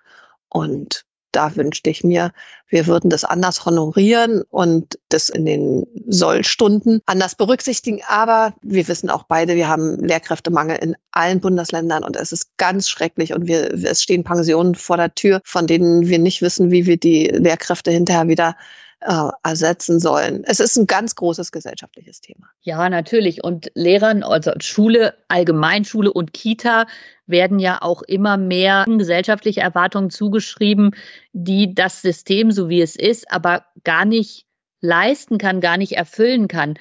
[0.50, 2.32] Und da wünschte ich mir,
[2.67, 8.02] wir würden das anders honorieren und das in den Sollstunden anders berücksichtigen.
[8.08, 12.89] Aber wir wissen auch beide, wir haben Lehrkräftemangel in allen Bundesländern und es ist ganz
[12.89, 16.86] schrecklich und wir, es stehen Pensionen vor der Tür, von denen wir nicht wissen, wie
[16.86, 18.56] wir die Lehrkräfte hinterher wieder
[19.02, 20.44] äh, ersetzen sollen.
[20.46, 22.48] Es ist ein ganz großes gesellschaftliches Thema.
[22.62, 23.44] Ja, natürlich.
[23.44, 26.86] Und Lehrern, also Schule, Allgemeinschule und Kita
[27.26, 30.96] werden ja auch immer mehr gesellschaftliche Erwartungen zugeschrieben,
[31.34, 34.46] die das System, so wie es ist, aber gar nicht
[34.82, 36.76] leisten kann, gar nicht erfüllen kann.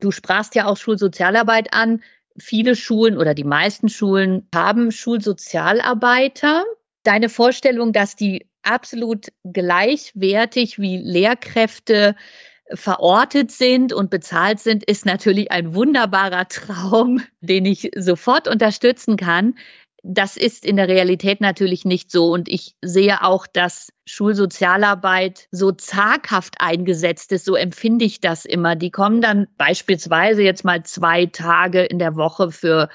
[0.00, 2.02] Du sprachst ja auch Schulsozialarbeit an.
[2.38, 6.64] Viele Schulen oder die meisten Schulen haben Schulsozialarbeiter.
[7.02, 12.16] Deine Vorstellung, dass die absolut gleichwertig wie Lehrkräfte
[12.72, 19.54] verortet sind und bezahlt sind, ist natürlich ein wunderbarer Traum, den ich sofort unterstützen kann.
[20.02, 22.32] Das ist in der Realität natürlich nicht so.
[22.32, 27.44] Und ich sehe auch, dass Schulsozialarbeit so zaghaft eingesetzt ist.
[27.44, 28.76] So empfinde ich das immer.
[28.76, 32.88] Die kommen dann beispielsweise jetzt mal zwei Tage in der Woche für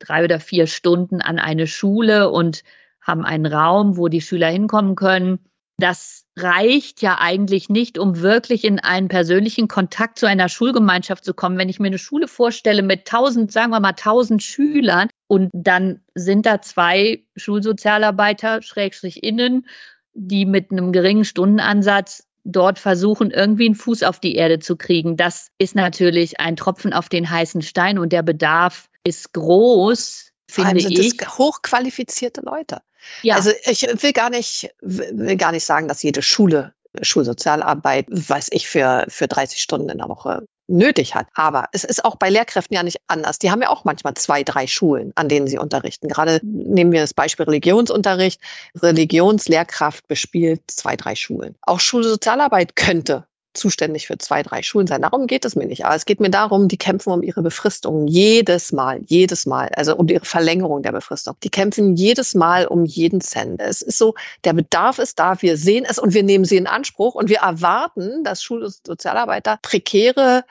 [0.00, 2.62] drei oder vier Stunden an eine Schule und
[3.04, 5.38] haben einen Raum, wo die Schüler hinkommen können.
[5.78, 11.34] Das reicht ja eigentlich nicht, um wirklich in einen persönlichen Kontakt zu einer Schulgemeinschaft zu
[11.34, 11.58] kommen.
[11.58, 16.00] Wenn ich mir eine Schule vorstelle mit tausend, sagen wir mal tausend Schülern und dann
[16.14, 19.66] sind da zwei Schulsozialarbeiter, Schrägstrich innen,
[20.14, 25.16] die mit einem geringen Stundenansatz dort versuchen, irgendwie einen Fuß auf die Erde zu kriegen.
[25.16, 30.66] Das ist natürlich ein Tropfen auf den heißen Stein und der Bedarf ist groß, Vor
[30.66, 31.16] allem sind ich.
[31.16, 32.80] Das hochqualifizierte Leute.
[33.22, 33.36] Ja.
[33.36, 38.68] Also ich will gar nicht, will gar nicht sagen, dass jede Schule Schulsozialarbeit, weiß ich,
[38.68, 41.26] für, für 30 Stunden in der Woche nötig hat.
[41.34, 43.38] Aber es ist auch bei Lehrkräften ja nicht anders.
[43.38, 46.08] Die haben ja auch manchmal zwei, drei Schulen, an denen sie unterrichten.
[46.08, 48.40] Gerade nehmen wir das Beispiel Religionsunterricht.
[48.80, 51.56] Religionslehrkraft bespielt zwei, drei Schulen.
[51.62, 55.02] Auch Schulsozialarbeit könnte zuständig für zwei, drei Schulen sein.
[55.02, 55.86] Darum geht es mir nicht.
[55.86, 59.96] Aber es geht mir darum, die kämpfen um ihre Befristung jedes Mal, jedes Mal, also
[59.96, 61.36] um ihre Verlängerung der Befristung.
[61.42, 63.60] Die kämpfen jedes Mal um jeden Cent.
[63.60, 64.14] Es ist so,
[64.44, 67.38] der Bedarf ist da, wir sehen es und wir nehmen sie in Anspruch und wir
[67.38, 70.44] erwarten, dass Schul- und Sozialarbeiter prekäre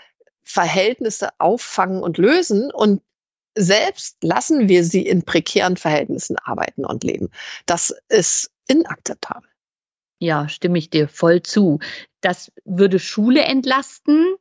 [0.44, 3.02] Verhältnisse auffangen und lösen und
[3.56, 7.30] selbst lassen wir sie in prekären Verhältnissen arbeiten und leben.
[7.66, 9.53] Das ist inakzeptabel.
[10.24, 11.80] Ja, stimme ich dir voll zu.
[12.22, 14.36] Das würde Schule entlasten.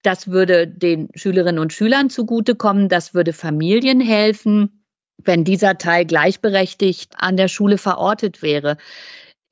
[0.00, 2.88] Das würde den Schülerinnen und Schülern zugutekommen.
[2.88, 4.82] Das würde Familien helfen,
[5.18, 8.78] wenn dieser Teil gleichberechtigt an der Schule verortet wäre.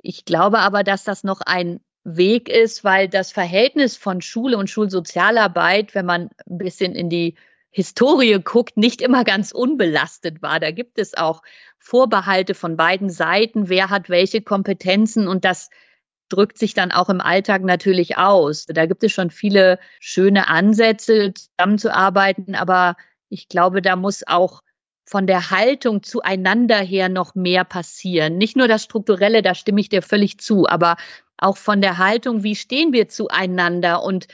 [0.01, 4.71] Ich glaube aber, dass das noch ein Weg ist, weil das Verhältnis von Schule und
[4.71, 7.35] Schulsozialarbeit, wenn man ein bisschen in die
[7.71, 10.59] Historie guckt, nicht immer ganz unbelastet war.
[10.61, 11.43] Da gibt es auch
[11.79, 15.71] Vorbehalte von beiden Seiten, wer hat welche Kompetenzen und das
[16.29, 18.67] drückt sich dann auch im Alltag natürlich aus.
[18.67, 22.97] Da gibt es schon viele schöne Ansätze, zusammenzuarbeiten, aber
[23.29, 24.63] ich glaube, da muss auch
[25.05, 28.37] von der Haltung zueinander her noch mehr passieren.
[28.37, 30.97] Nicht nur das Strukturelle, da stimme ich dir völlig zu, aber
[31.39, 34.27] auch von der Haltung, wie stehen wir zueinander und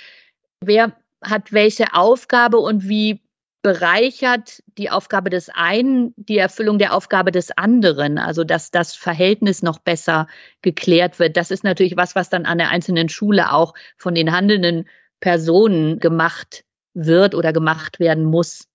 [0.61, 3.21] wer hat welche Aufgabe und wie
[3.65, 9.63] bereichert die Aufgabe des einen die Erfüllung der Aufgabe des anderen, also dass das Verhältnis
[9.63, 10.29] noch besser
[10.61, 11.39] geklärt wird.
[11.39, 14.87] Das ist natürlich was, was dann an der einzelnen Schule auch von den handelnden
[15.19, 18.69] Personen gemacht wird oder gemacht werden muss.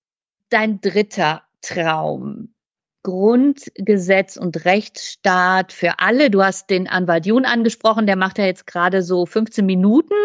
[0.50, 2.56] Dein dritter Traum.
[3.04, 6.32] Grundgesetz und Rechtsstaat für alle.
[6.32, 10.16] Du hast den Anwalt Jun angesprochen, der macht ja jetzt gerade so 15 Minuten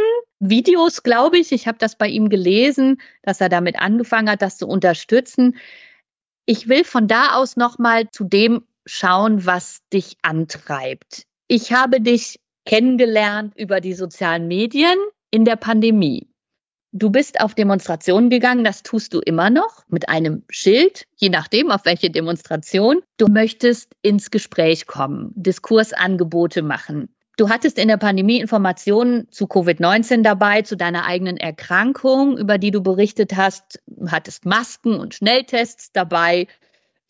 [0.40, 1.52] Videos, glaube ich.
[1.52, 5.56] Ich habe das bei ihm gelesen, dass er damit angefangen hat, das zu unterstützen.
[6.46, 11.24] Ich will von da aus nochmal zu dem schauen, was dich antreibt.
[11.48, 14.98] Ich habe dich kennengelernt über die sozialen Medien
[15.30, 16.28] in der Pandemie.
[16.92, 21.72] Du bist auf Demonstrationen gegangen, das tust du immer noch mit einem Schild, je nachdem,
[21.72, 23.02] auf welche Demonstration.
[23.16, 27.13] Du möchtest ins Gespräch kommen, Diskursangebote machen.
[27.36, 32.70] Du hattest in der Pandemie Informationen zu Covid-19 dabei, zu deiner eigenen Erkrankung, über die
[32.70, 36.46] du berichtet hast, hattest Masken und Schnelltests dabei,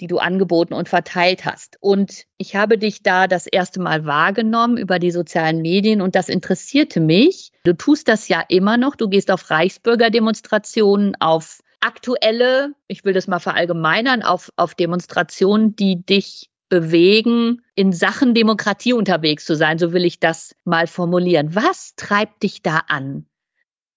[0.00, 1.76] die du angeboten und verteilt hast.
[1.80, 6.30] Und ich habe dich da das erste Mal wahrgenommen über die sozialen Medien und das
[6.30, 7.52] interessierte mich.
[7.64, 8.96] Du tust das ja immer noch.
[8.96, 16.04] Du gehst auf Reichsbürgerdemonstrationen, auf aktuelle, ich will das mal verallgemeinern, auf, auf Demonstrationen, die
[16.04, 21.54] dich bewegen, in Sachen Demokratie unterwegs zu sein, so will ich das mal formulieren.
[21.54, 23.26] Was treibt dich da an?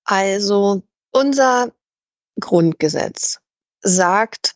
[0.03, 1.73] Also unser
[2.39, 3.41] Grundgesetz
[3.81, 4.55] sagt,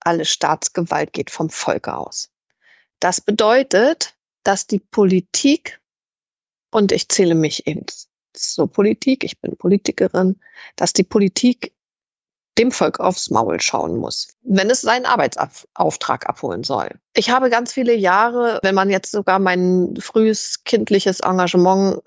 [0.00, 2.30] alle Staatsgewalt geht vom Volke aus.
[3.00, 5.80] Das bedeutet, dass die Politik,
[6.70, 7.86] und ich zähle mich eben
[8.34, 10.38] zur Politik, ich bin Politikerin,
[10.76, 11.72] dass die Politik
[12.58, 16.90] dem Volk aufs Maul schauen muss, wenn es seinen Arbeitsauftrag abholen soll.
[17.14, 22.00] Ich habe ganz viele Jahre, wenn man jetzt sogar mein frühes kindliches Engagement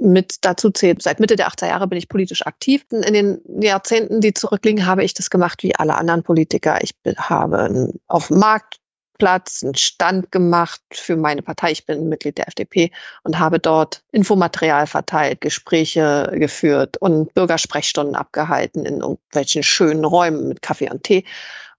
[0.00, 1.02] mit dazu zählt.
[1.02, 2.84] Seit Mitte der 80er Jahre bin ich politisch aktiv.
[2.90, 6.78] In den Jahrzehnten, die zurückliegen, habe ich das gemacht wie alle anderen Politiker.
[6.82, 8.78] Ich habe auf dem Markt
[9.18, 11.72] Platz, einen Stand gemacht für meine Partei.
[11.72, 12.92] Ich bin Mitglied der FDP
[13.24, 20.62] und habe dort Infomaterial verteilt, Gespräche geführt und Bürgersprechstunden abgehalten in irgendwelchen schönen Räumen mit
[20.62, 21.24] Kaffee und Tee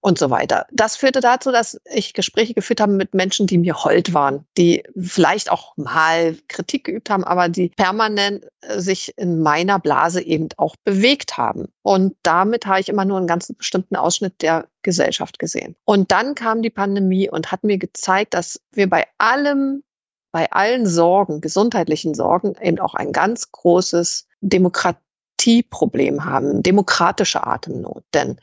[0.01, 0.65] und so weiter.
[0.71, 4.83] Das führte dazu, dass ich Gespräche geführt habe mit Menschen, die mir hold waren, die
[4.97, 10.47] vielleicht auch mal Kritik geübt haben, aber die permanent äh, sich in meiner Blase eben
[10.57, 11.67] auch bewegt haben.
[11.81, 15.75] Und damit habe ich immer nur einen ganz bestimmten Ausschnitt der Gesellschaft gesehen.
[15.83, 19.83] Und dann kam die Pandemie und hat mir gezeigt, dass wir bei allem
[20.31, 28.03] bei allen Sorgen, gesundheitlichen Sorgen, eben auch ein ganz großes Demokratieproblem haben, demokratische Atemnot.
[28.13, 28.39] Denn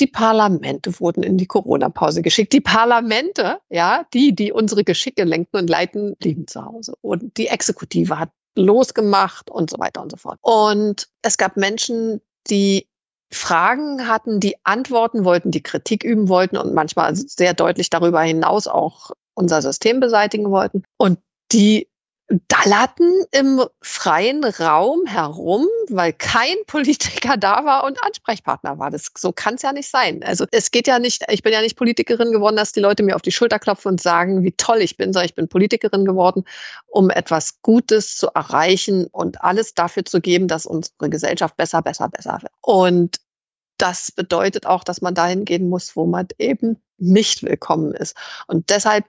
[0.00, 2.52] die Parlamente wurden in die Corona-Pause geschickt.
[2.52, 6.94] Die Parlamente, ja, die, die unsere Geschicke lenken und leiten, blieben zu Hause.
[7.00, 10.38] Und die Exekutive hat losgemacht und so weiter und so fort.
[10.42, 12.88] Und es gab Menschen, die
[13.32, 18.66] Fragen hatten, die Antworten wollten, die Kritik üben wollten und manchmal sehr deutlich darüber hinaus
[18.66, 20.82] auch unser System beseitigen wollten.
[20.96, 21.18] Und
[21.52, 21.89] die
[22.46, 28.90] dallerten im freien Raum herum, weil kein Politiker da war und Ansprechpartner war.
[28.90, 30.22] Das, so kann es ja nicht sein.
[30.22, 33.16] Also es geht ja nicht, ich bin ja nicht Politikerin geworden, dass die Leute mir
[33.16, 36.44] auf die Schulter klopfen und sagen, wie toll ich bin, sondern ich bin Politikerin geworden,
[36.86, 42.08] um etwas Gutes zu erreichen und alles dafür zu geben, dass unsere Gesellschaft besser, besser,
[42.08, 42.52] besser wird.
[42.60, 43.20] Und
[43.76, 48.14] das bedeutet auch, dass man dahin gehen muss, wo man eben nicht willkommen ist.
[48.46, 49.06] Und deshalb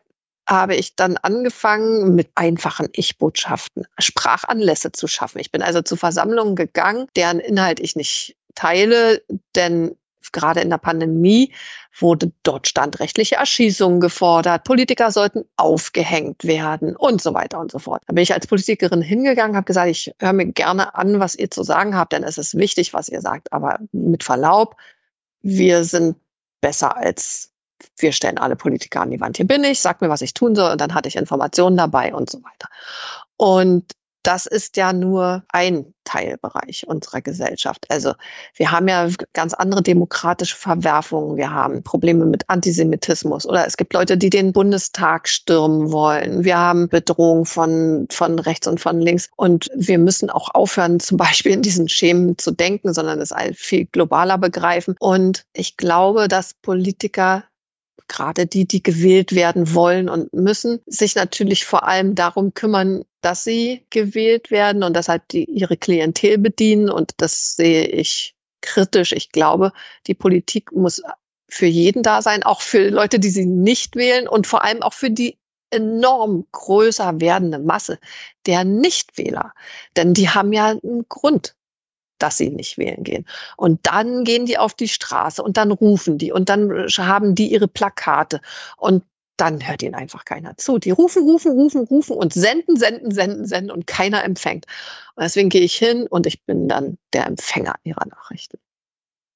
[0.48, 5.40] habe ich dann angefangen, mit einfachen Ich-Botschaften Sprachanlässe zu schaffen.
[5.40, 9.24] Ich bin also zu Versammlungen gegangen, deren Inhalt ich nicht teile,
[9.56, 9.96] denn
[10.32, 11.54] gerade in der Pandemie
[11.98, 18.04] wurde dort standrechtliche Erschießungen gefordert, Politiker sollten aufgehängt werden und so weiter und so fort.
[18.08, 21.52] Da bin ich als Politikerin hingegangen, habe gesagt, ich höre mir gerne an, was ihr
[21.52, 23.52] zu sagen habt, denn es ist wichtig, was ihr sagt.
[23.52, 24.76] Aber mit Verlaub,
[25.42, 26.18] wir sind
[26.62, 27.51] besser als
[27.98, 29.38] wir stellen alle Politiker an die Wand.
[29.38, 32.14] Hier bin ich, sag mir, was ich tun soll und dann hatte ich Informationen dabei
[32.14, 32.68] und so weiter.
[33.38, 33.86] Und
[34.24, 37.86] das ist ja nur ein Teilbereich unserer Gesellschaft.
[37.90, 38.14] Also
[38.56, 41.38] wir haben ja ganz andere demokratische Verwerfungen.
[41.38, 46.44] Wir haben Probleme mit Antisemitismus oder es gibt Leute, die den Bundestag stürmen wollen.
[46.44, 49.30] Wir haben Bedrohung von, von rechts und von links.
[49.36, 53.86] Und wir müssen auch aufhören, zum Beispiel in diesen Schemen zu denken, sondern es viel
[53.86, 54.96] globaler begreifen.
[55.00, 57.44] Und ich glaube, dass Politiker
[58.08, 63.44] gerade die, die gewählt werden wollen und müssen, sich natürlich vor allem darum kümmern, dass
[63.44, 66.90] sie gewählt werden und deshalb die, ihre Klientel bedienen.
[66.90, 69.14] Und das sehe ich kritisch.
[69.14, 69.72] Ich glaube,
[70.08, 71.02] die Politik muss
[71.48, 74.94] für jeden da sein, auch für Leute, die sie nicht wählen und vor allem auch
[74.94, 75.38] für die
[75.70, 78.00] enorm größer werdende Masse
[78.46, 79.54] der Nichtwähler.
[79.96, 81.56] Denn die haben ja einen Grund,
[82.22, 83.26] dass sie nicht wählen gehen.
[83.58, 87.52] Und dann gehen die auf die Straße und dann rufen die und dann haben die
[87.52, 88.42] ihre Plakate
[88.78, 89.04] und
[89.38, 90.78] dann hört ihnen einfach keiner zu.
[90.78, 94.66] Die rufen, rufen, rufen, rufen und senden, senden, senden, senden und keiner empfängt.
[95.16, 98.60] Und deswegen gehe ich hin und ich bin dann der Empfänger ihrer Nachrichten.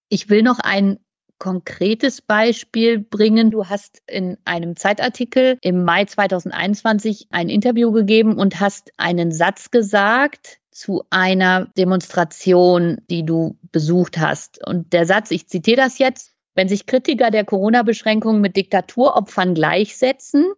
[0.09, 0.99] Ich will noch ein
[1.39, 3.49] konkretes Beispiel bringen.
[3.49, 9.71] Du hast in einem Zeitartikel im Mai 2021 ein Interview gegeben und hast einen Satz
[9.71, 14.59] gesagt zu einer Demonstration, die du besucht hast.
[14.67, 20.51] Und der Satz, ich zitiere das jetzt, wenn sich Kritiker der Corona-Beschränkungen mit Diktaturopfern gleichsetzen,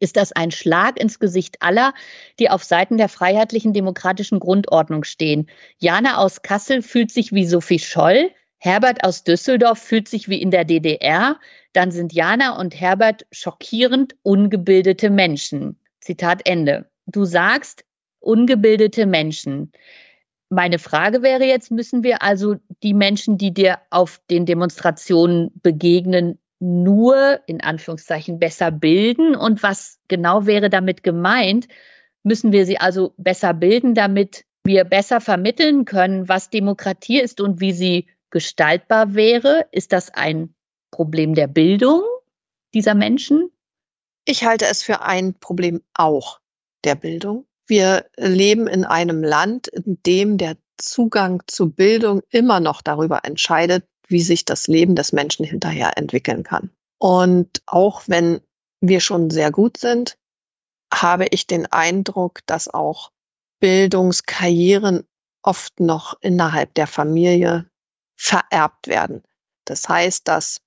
[0.00, 1.94] ist das ein Schlag ins Gesicht aller,
[2.40, 5.46] die auf Seiten der freiheitlichen demokratischen Grundordnung stehen.
[5.78, 10.50] Jana aus Kassel fühlt sich wie Sophie Scholl, Herbert aus Düsseldorf fühlt sich wie in
[10.50, 11.38] der DDR,
[11.72, 15.78] dann sind Jana und Herbert schockierend ungebildete Menschen.
[16.00, 16.90] Zitat Ende.
[17.06, 17.84] Du sagst
[18.24, 19.72] ungebildete Menschen.
[20.50, 26.38] Meine Frage wäre jetzt, müssen wir also die Menschen, die dir auf den Demonstrationen begegnen,
[26.60, 29.34] nur in Anführungszeichen besser bilden?
[29.34, 31.68] Und was genau wäre damit gemeint?
[32.22, 37.60] Müssen wir sie also besser bilden, damit wir besser vermitteln können, was Demokratie ist und
[37.60, 39.66] wie sie gestaltbar wäre?
[39.72, 40.54] Ist das ein
[40.90, 42.02] Problem der Bildung
[42.72, 43.50] dieser Menschen?
[44.24, 46.40] Ich halte es für ein Problem auch
[46.84, 47.46] der Bildung.
[47.66, 53.86] Wir leben in einem Land, in dem der Zugang zu Bildung immer noch darüber entscheidet,
[54.08, 56.70] wie sich das Leben des Menschen hinterher entwickeln kann.
[56.98, 58.40] Und auch wenn
[58.80, 60.16] wir schon sehr gut sind,
[60.92, 63.10] habe ich den Eindruck, dass auch
[63.60, 65.06] Bildungskarrieren
[65.42, 67.66] oft noch innerhalb der Familie
[68.16, 69.22] vererbt werden.
[69.64, 70.60] Das heißt, dass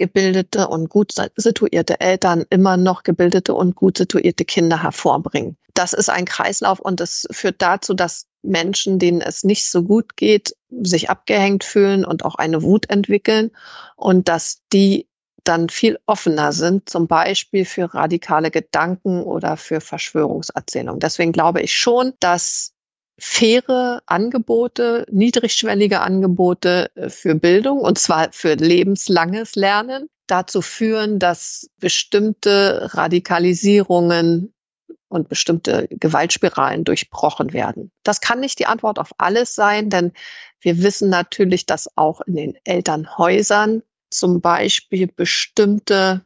[0.00, 5.58] gebildete und gut situierte Eltern immer noch gebildete und gut situierte Kinder hervorbringen.
[5.74, 10.16] Das ist ein Kreislauf und das führt dazu, dass Menschen, denen es nicht so gut
[10.16, 13.50] geht, sich abgehängt fühlen und auch eine Wut entwickeln
[13.94, 15.06] und dass die
[15.44, 21.00] dann viel offener sind, zum Beispiel für radikale Gedanken oder für Verschwörungserzählungen.
[21.00, 22.72] Deswegen glaube ich schon, dass
[23.20, 31.68] faire Angebote, niedrigschwellige Angebote äh, für Bildung und zwar für lebenslanges Lernen dazu führen, dass
[31.78, 34.54] bestimmte Radikalisierungen
[35.08, 37.90] und bestimmte Gewaltspiralen durchbrochen werden.
[38.04, 40.12] Das kann nicht die Antwort auf alles sein, denn
[40.60, 46.22] wir wissen natürlich, dass auch in den Elternhäusern zum Beispiel bestimmte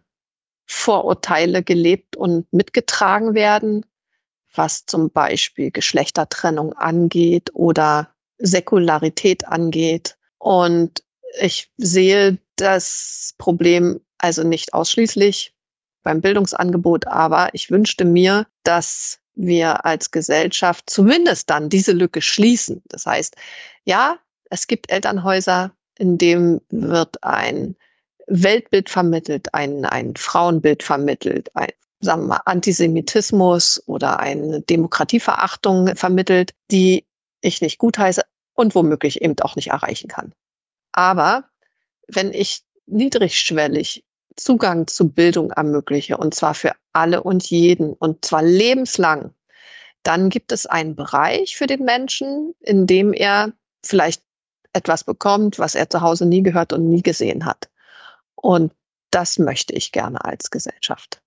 [0.67, 3.85] Vorurteile gelebt und mitgetragen werden,
[4.55, 10.17] was zum Beispiel Geschlechtertrennung angeht oder Säkularität angeht.
[10.39, 11.03] Und
[11.41, 15.55] ich sehe das Problem also nicht ausschließlich
[16.03, 22.83] beim Bildungsangebot, aber ich wünschte mir, dass wir als Gesellschaft zumindest dann diese Lücke schließen.
[22.87, 23.37] Das heißt,
[23.85, 24.19] ja,
[24.51, 27.77] es gibt Elternhäuser, in dem wird ein
[28.27, 31.71] Weltbild vermittelt, ein, ein Frauenbild vermittelt, ein
[32.05, 37.07] sagen wir mal, Antisemitismus oder eine Demokratieverachtung vermittelt, die
[37.41, 38.23] ich nicht gutheiße
[38.55, 40.33] und womöglich eben auch nicht erreichen kann.
[40.93, 41.45] Aber
[42.07, 44.05] wenn ich niedrigschwellig
[44.37, 49.35] Zugang zu Bildung ermögliche, und zwar für alle und jeden, und zwar lebenslang,
[50.03, 54.23] dann gibt es einen Bereich für den Menschen, in dem er vielleicht
[54.73, 57.71] etwas bekommt, was er zu Hause nie gehört und nie gesehen hat.
[58.35, 58.73] Und
[59.11, 61.23] das möchte ich gerne als Gesellschaft.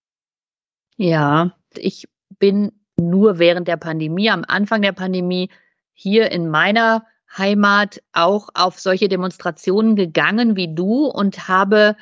[0.98, 2.08] Ja, ich
[2.40, 5.50] bin nur während der Pandemie, am Anfang der Pandemie,
[5.94, 7.06] hier in meiner
[7.36, 11.96] Heimat auch auf solche Demonstrationen gegangen wie du und habe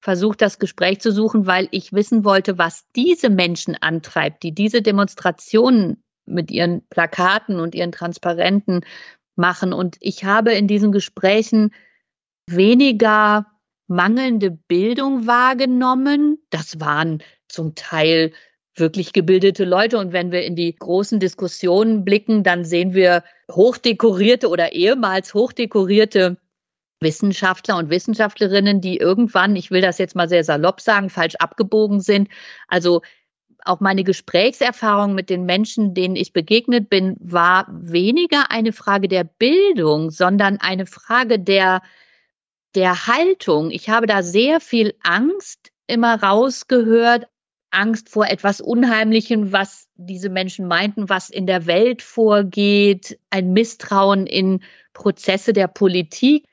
[0.00, 4.82] versucht, das Gespräch zu suchen, weil ich wissen wollte, was diese Menschen antreibt, die diese
[4.82, 8.82] Demonstrationen mit ihren Plakaten und ihren Transparenten
[9.36, 9.72] machen.
[9.72, 11.72] Und ich habe in diesen Gesprächen
[12.46, 13.46] weniger
[13.88, 16.38] mangelnde Bildung wahrgenommen.
[16.50, 18.32] Das waren zum Teil
[18.74, 19.98] wirklich gebildete Leute.
[19.98, 26.36] Und wenn wir in die großen Diskussionen blicken, dann sehen wir hochdekorierte oder ehemals hochdekorierte
[27.00, 32.00] Wissenschaftler und Wissenschaftlerinnen, die irgendwann, ich will das jetzt mal sehr salopp sagen, falsch abgebogen
[32.00, 32.28] sind.
[32.66, 33.02] Also
[33.64, 39.24] auch meine Gesprächserfahrung mit den Menschen, denen ich begegnet bin, war weniger eine Frage der
[39.24, 41.82] Bildung, sondern eine Frage der,
[42.74, 43.70] der Haltung.
[43.70, 47.26] Ich habe da sehr viel Angst immer rausgehört,
[47.70, 54.26] Angst vor etwas Unheimlichem, was diese Menschen meinten, was in der Welt vorgeht, ein Misstrauen
[54.26, 54.62] in
[54.94, 56.44] Prozesse der Politik,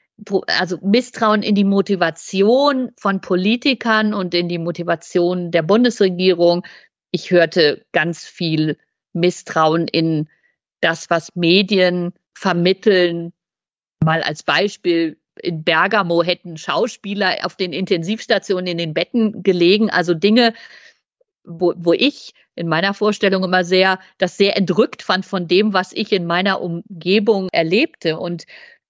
[0.48, 6.66] also Misstrauen in die Motivation von Politikern und in die Motivation der Bundesregierung.
[7.12, 8.78] Ich hörte ganz viel
[9.14, 10.30] Misstrauen in
[10.82, 13.34] das, was Medien vermitteln,
[14.04, 20.14] Mal als Beispiel, in Bergamo hätten Schauspieler auf den Intensivstationen in den Betten gelegen, also
[20.14, 20.54] Dinge,
[21.44, 25.92] wo, wo ich in meiner Vorstellung immer sehr, das sehr entrückt fand von dem, was
[25.92, 28.18] ich in meiner Umgebung erlebte.
[28.18, 28.46] Und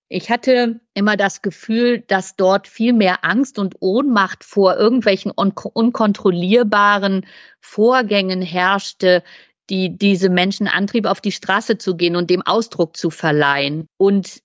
[0.08, 5.54] ich hatte immer das Gefühl, dass dort viel mehr Angst und Ohnmacht vor irgendwelchen un
[5.74, 7.26] unkontrollierbaren
[7.60, 9.24] Vorgängen herrschte,
[9.72, 13.88] die diese Menschen antrieb, auf die Straße zu gehen und dem Ausdruck zu verleihen.
[13.98, 14.44] Und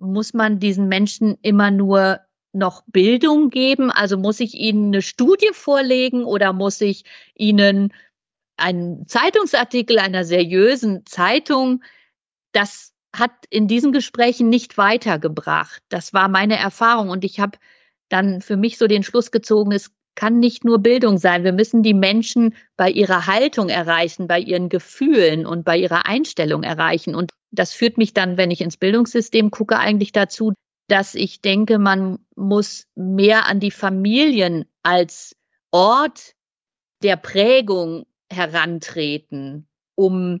[0.00, 2.20] muss man diesen Menschen immer nur
[2.52, 3.90] noch Bildung geben?
[3.90, 7.92] Also muss ich ihnen eine Studie vorlegen oder muss ich ihnen
[8.56, 11.82] einen Zeitungsartikel einer seriösen Zeitung?
[12.52, 15.82] Das hat in diesen Gesprächen nicht weitergebracht.
[15.88, 17.58] Das war meine Erfahrung und ich habe
[18.08, 21.44] dann für mich so den Schluss gezogen, es kann nicht nur Bildung sein.
[21.44, 26.62] Wir müssen die Menschen bei ihrer Haltung erreichen, bei ihren Gefühlen und bei ihrer Einstellung
[26.62, 27.14] erreichen.
[27.14, 30.52] Und das führt mich dann, wenn ich ins Bildungssystem gucke, eigentlich dazu,
[30.88, 35.36] dass ich denke, man muss mehr an die Familien als
[35.70, 36.34] Ort
[37.02, 40.40] der Prägung herantreten, um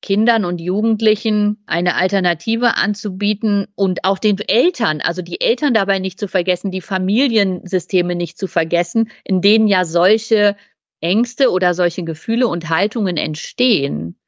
[0.00, 6.20] Kindern und Jugendlichen eine Alternative anzubieten und auch den Eltern, also die Eltern dabei nicht
[6.20, 10.56] zu vergessen, die Familiensysteme nicht zu vergessen, in denen ja solche
[11.00, 14.18] Ängste oder solche Gefühle und Haltungen entstehen.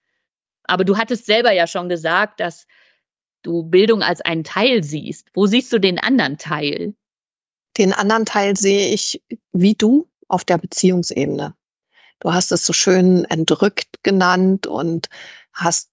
[0.64, 2.66] Aber du hattest selber ja schon gesagt, dass
[3.43, 5.29] du Bildung als einen Teil siehst.
[5.35, 6.95] Wo siehst du den anderen Teil?
[7.79, 11.55] Den anderen Teil sehe ich wie du auf der Beziehungsebene.
[12.21, 15.09] Du hast es so schön entrückt genannt und
[15.53, 15.91] hast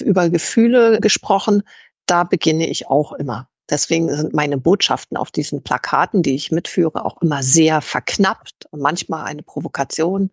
[0.00, 1.62] über Gefühle gesprochen.
[2.06, 3.48] Da beginne ich auch immer.
[3.70, 8.80] Deswegen sind meine Botschaften auf diesen Plakaten, die ich mitführe, auch immer sehr verknappt und
[8.80, 10.30] manchmal eine Provokation.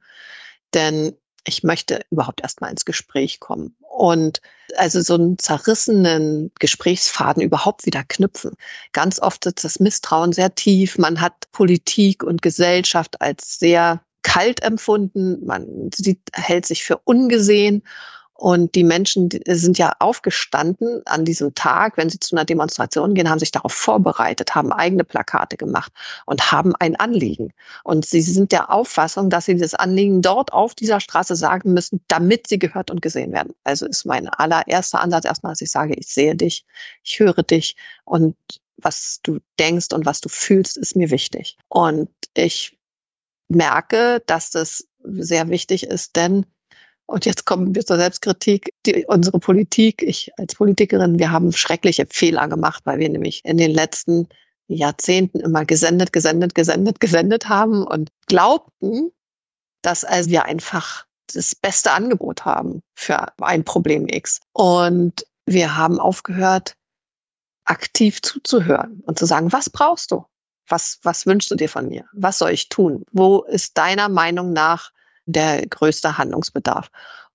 [0.73, 4.41] Denn ich möchte überhaupt erstmal ins Gespräch kommen und
[4.75, 8.55] also so einen zerrissenen Gesprächsfaden überhaupt wieder knüpfen.
[8.91, 10.97] Ganz oft ist das Misstrauen sehr tief.
[10.97, 15.45] Man hat Politik und Gesellschaft als sehr kalt empfunden.
[15.45, 17.83] Man sieht, hält sich für ungesehen
[18.39, 23.29] und die Menschen sind ja aufgestanden an diesem Tag, wenn sie zu einer Demonstration gehen,
[23.29, 25.91] haben sich darauf vorbereitet, haben eigene Plakate gemacht
[26.25, 27.51] und haben ein Anliegen.
[27.83, 31.99] Und sie sind der Auffassung, dass sie das Anliegen dort auf dieser Straße sagen müssen,
[32.07, 33.53] damit sie gehört und gesehen werden.
[33.65, 36.65] Also ist mein allererster Ansatz erstmal, dass ich sage, ich sehe dich,
[37.03, 37.75] ich höre dich
[38.05, 38.37] und
[38.77, 41.57] was du denkst und was du fühlst, ist mir wichtig.
[41.67, 42.77] Und ich
[43.49, 46.45] merke, dass das sehr wichtig ist, denn
[47.09, 48.73] und jetzt kommen wir zur Selbstkritik.
[48.85, 53.57] Die, unsere Politik, ich als Politikerin, wir haben schreckliche Fehler gemacht, weil wir nämlich in
[53.57, 54.27] den letzten
[54.67, 59.11] Jahrzehnten immer gesendet, gesendet, gesendet, gesendet haben und glaubten,
[59.81, 64.41] dass also wir einfach das beste Angebot haben für ein Problem X.
[64.53, 66.75] Und wir haben aufgehört,
[67.65, 70.25] aktiv zuzuhören und zu sagen, was brauchst du?
[70.67, 72.05] Was, was wünschst du dir von mir?
[72.13, 73.03] Was soll ich tun?
[73.11, 74.91] Wo ist deiner Meinung nach
[75.31, 76.89] der größte Handlungsbedarf.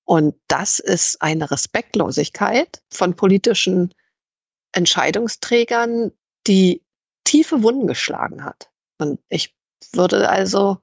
[0.05, 3.95] Und das ist eine Respektlosigkeit von politischen
[4.73, 6.13] Entscheidungsträgern,
[6.47, 6.83] die
[7.25, 8.71] tiefe Wunden geschlagen hat.
[8.99, 9.55] Und ich
[9.93, 10.79] würde also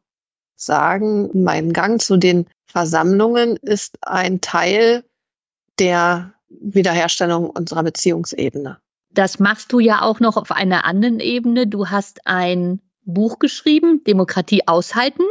[0.55, 5.03] sagen, mein Gang zu den Versammlungen ist ein Teil
[5.79, 8.79] der Wiederherstellung unserer Beziehungsebene.
[9.13, 11.67] Das machst du ja auch noch auf einer anderen Ebene.
[11.67, 15.23] Du hast ein Buch geschrieben, Demokratie aushalten.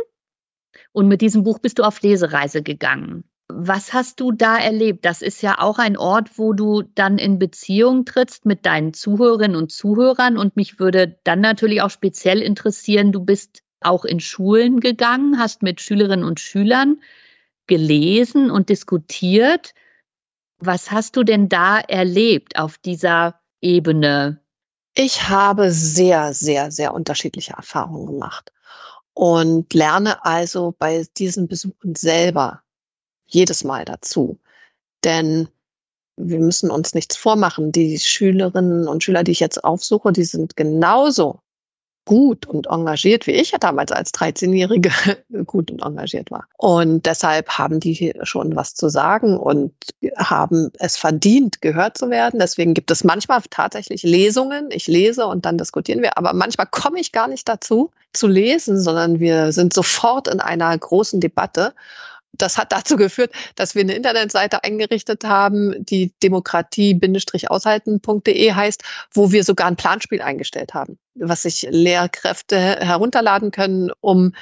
[0.92, 3.24] Und mit diesem Buch bist du auf Lesereise gegangen.
[3.52, 5.04] Was hast du da erlebt?
[5.04, 9.56] Das ist ja auch ein Ort, wo du dann in Beziehung trittst mit deinen Zuhörerinnen
[9.56, 10.38] und Zuhörern.
[10.38, 15.62] Und mich würde dann natürlich auch speziell interessieren, du bist auch in Schulen gegangen, hast
[15.62, 17.00] mit Schülerinnen und Schülern
[17.66, 19.74] gelesen und diskutiert.
[20.58, 24.40] Was hast du denn da erlebt auf dieser Ebene?
[24.94, 28.52] Ich habe sehr, sehr, sehr unterschiedliche Erfahrungen gemacht
[29.14, 32.62] und lerne also bei diesen Besuchen selber
[33.26, 34.38] jedes Mal dazu.
[35.04, 35.48] Denn
[36.16, 37.72] wir müssen uns nichts vormachen.
[37.72, 41.40] Die Schülerinnen und Schüler, die ich jetzt aufsuche, die sind genauso
[42.04, 44.90] gut und engagiert, wie ich ja damals als 13-Jährige
[45.46, 46.46] gut und engagiert war.
[46.56, 49.72] Und deshalb haben die schon was zu sagen und
[50.16, 52.40] haben es verdient, gehört zu werden.
[52.40, 54.68] Deswegen gibt es manchmal tatsächlich Lesungen.
[54.70, 56.16] Ich lese und dann diskutieren wir.
[56.18, 60.76] Aber manchmal komme ich gar nicht dazu zu lesen, sondern wir sind sofort in einer
[60.76, 61.74] großen Debatte
[62.42, 68.82] das hat dazu geführt, dass wir eine Internetseite eingerichtet haben, die demokratie-aushalten.de heißt,
[69.12, 74.32] wo wir sogar ein Planspiel eingestellt haben, was sich Lehrkräfte herunterladen können, um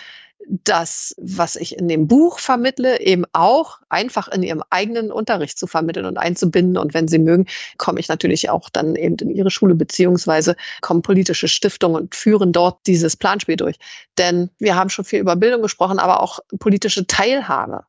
[0.48, 5.66] das, was ich in dem Buch vermittle, eben auch einfach in ihrem eigenen Unterricht zu
[5.66, 6.78] vermitteln und einzubinden.
[6.78, 7.46] Und wenn sie mögen,
[7.76, 12.52] komme ich natürlich auch dann eben in ihre Schule, beziehungsweise kommen politische Stiftungen und führen
[12.52, 13.76] dort dieses Planspiel durch.
[14.16, 17.84] Denn wir haben schon viel über Bildung gesprochen, aber auch politische Teilhabe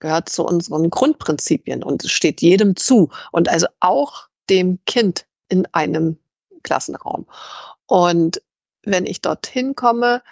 [0.00, 3.10] gehört zu unseren Grundprinzipien und steht jedem zu.
[3.32, 6.18] Und also auch dem Kind in einem
[6.62, 7.26] Klassenraum.
[7.86, 8.42] Und
[8.84, 10.22] wenn ich dorthin komme,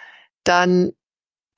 [0.43, 0.93] dann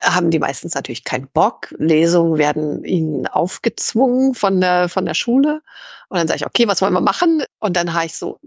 [0.02, 1.74] haben die meistens natürlich keinen Bock.
[1.78, 5.62] Lesungen werden ihnen aufgezwungen von der, von der Schule.
[6.08, 7.44] Und dann sage ich, okay, was wollen wir machen?
[7.58, 8.40] Und dann habe ich so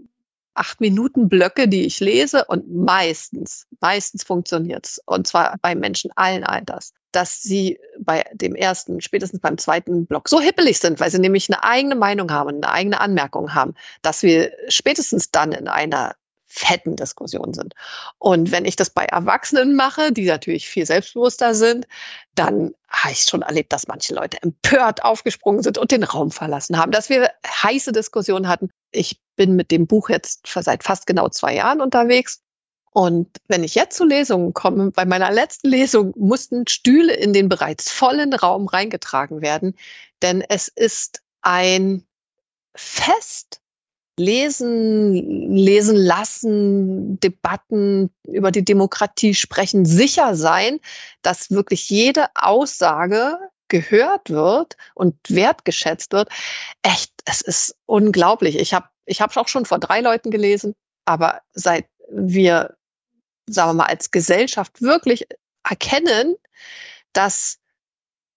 [0.54, 5.00] acht Minuten Blöcke, die ich lese und meistens, meistens funktioniert's.
[5.04, 10.28] Und zwar bei Menschen allen Alters, dass sie bei dem ersten, spätestens beim zweiten Block
[10.28, 14.22] so hippelig sind, weil sie nämlich eine eigene Meinung haben, eine eigene Anmerkung haben, dass
[14.22, 16.16] wir spätestens dann in einer
[16.54, 17.74] fetten Diskussionen sind.
[18.18, 21.88] Und wenn ich das bei Erwachsenen mache, die natürlich viel selbstbewusster sind,
[22.34, 26.78] dann habe ich schon erlebt, dass manche Leute empört aufgesprungen sind und den Raum verlassen
[26.78, 28.70] haben, dass wir heiße Diskussionen hatten.
[28.92, 32.40] Ich bin mit dem Buch jetzt seit fast genau zwei Jahren unterwegs.
[32.94, 37.48] Und wenn ich jetzt zu Lesungen komme, bei meiner letzten Lesung mussten Stühle in den
[37.48, 39.74] bereits vollen Raum reingetragen werden,
[40.22, 42.06] denn es ist ein
[42.76, 43.60] Fest
[44.16, 50.78] lesen, lesen lassen, Debatten über die Demokratie sprechen, sicher sein,
[51.20, 56.28] dass wirklich jede Aussage gehört wird und wertgeschätzt wird.
[56.82, 58.56] Echt, es ist unglaublich.
[58.56, 60.74] Ich habe ich habe auch schon vor drei Leuten gelesen,
[61.06, 62.76] aber seit wir,
[63.48, 65.26] sagen wir mal, als Gesellschaft wirklich
[65.68, 66.36] erkennen,
[67.12, 67.58] dass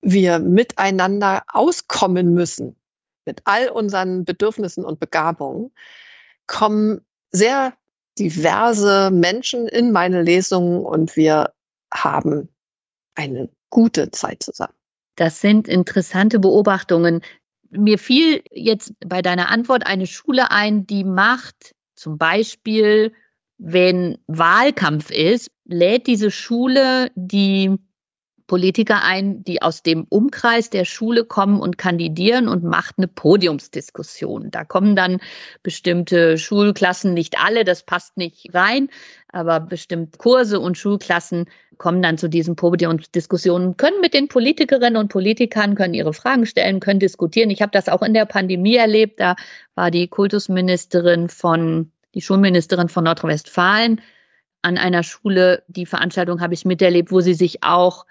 [0.01, 2.75] wir miteinander auskommen müssen,
[3.25, 5.71] mit all unseren Bedürfnissen und Begabungen,
[6.45, 7.01] kommen
[7.31, 7.73] sehr
[8.17, 11.53] diverse Menschen in meine Lesungen und wir
[11.93, 12.49] haben
[13.15, 14.73] eine gute Zeit zusammen.
[15.15, 17.21] Das sind interessante Beobachtungen.
[17.69, 23.13] Mir fiel jetzt bei deiner Antwort eine Schule ein, die macht zum Beispiel,
[23.57, 27.77] wenn Wahlkampf ist, lädt diese Schule die
[28.47, 34.51] Politiker ein, die aus dem Umkreis der Schule kommen und kandidieren und macht eine Podiumsdiskussion.
[34.51, 35.19] Da kommen dann
[35.63, 38.87] bestimmte Schulklassen, nicht alle, das passt nicht rein,
[39.27, 45.09] aber bestimmt Kurse und Schulklassen kommen dann zu diesen Podiumsdiskussionen, können mit den Politikerinnen und
[45.09, 47.49] Politikern, können ihre Fragen stellen, können diskutieren.
[47.49, 49.19] Ich habe das auch in der Pandemie erlebt.
[49.19, 49.35] Da
[49.75, 54.01] war die Kultusministerin von, die Schulministerin von Nordrhein-Westfalen
[54.63, 55.63] an einer Schule.
[55.67, 58.07] Die Veranstaltung habe ich miterlebt, wo sie sich auch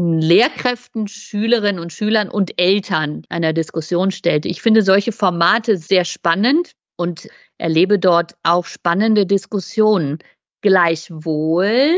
[0.00, 4.46] Lehrkräften, Schülerinnen und Schülern und Eltern einer Diskussion stellt.
[4.46, 7.28] Ich finde solche Formate sehr spannend und
[7.58, 10.18] erlebe dort auch spannende Diskussionen.
[10.60, 11.96] Gleichwohl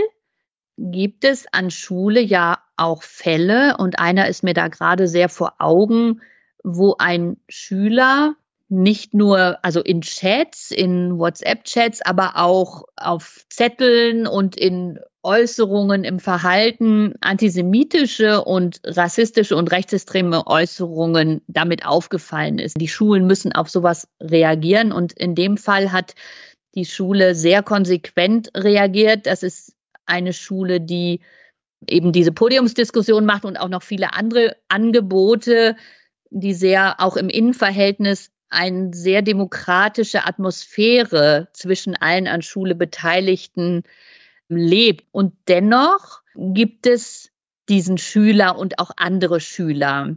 [0.78, 5.56] gibt es an Schule ja auch Fälle und einer ist mir da gerade sehr vor
[5.58, 6.22] Augen,
[6.64, 8.34] wo ein Schüler
[8.70, 16.20] nicht nur, also in Chats, in WhatsApp-Chats, aber auch auf Zetteln und in Äußerungen im
[16.20, 22.80] Verhalten, antisemitische und rassistische und rechtsextreme Äußerungen damit aufgefallen ist.
[22.80, 26.14] Die Schulen müssen auf sowas reagieren und in dem Fall hat
[26.76, 29.26] die Schule sehr konsequent reagiert.
[29.26, 29.74] Das ist
[30.06, 31.20] eine Schule, die
[31.88, 35.76] eben diese Podiumsdiskussion macht und auch noch viele andere Angebote,
[36.30, 43.84] die sehr auch im Innenverhältnis eine sehr demokratische Atmosphäre zwischen allen an Schule Beteiligten
[44.48, 45.06] lebt.
[45.12, 47.30] Und dennoch gibt es
[47.68, 50.16] diesen Schüler und auch andere Schüler.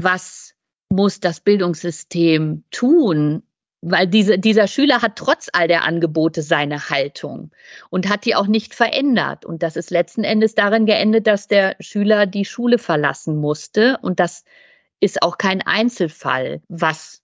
[0.00, 0.54] Was
[0.90, 3.42] muss das Bildungssystem tun?
[3.80, 7.52] Weil diese, dieser Schüler hat trotz all der Angebote seine Haltung
[7.90, 9.44] und hat die auch nicht verändert.
[9.44, 13.98] Und das ist letzten Endes darin geendet, dass der Schüler die Schule verlassen musste.
[14.02, 14.44] Und das
[15.00, 16.60] ist auch kein Einzelfall.
[16.68, 17.22] Was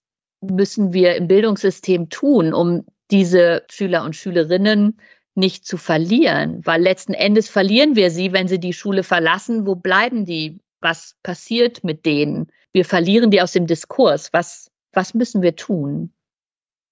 [0.51, 4.99] müssen wir im Bildungssystem tun, um diese Schüler und Schülerinnen
[5.35, 6.61] nicht zu verlieren?
[6.65, 9.67] Weil letzten Endes verlieren wir sie, wenn sie die Schule verlassen.
[9.67, 10.59] Wo bleiben die?
[10.81, 12.51] Was passiert mit denen?
[12.71, 14.33] Wir verlieren die aus dem Diskurs.
[14.33, 16.13] Was, was müssen wir tun?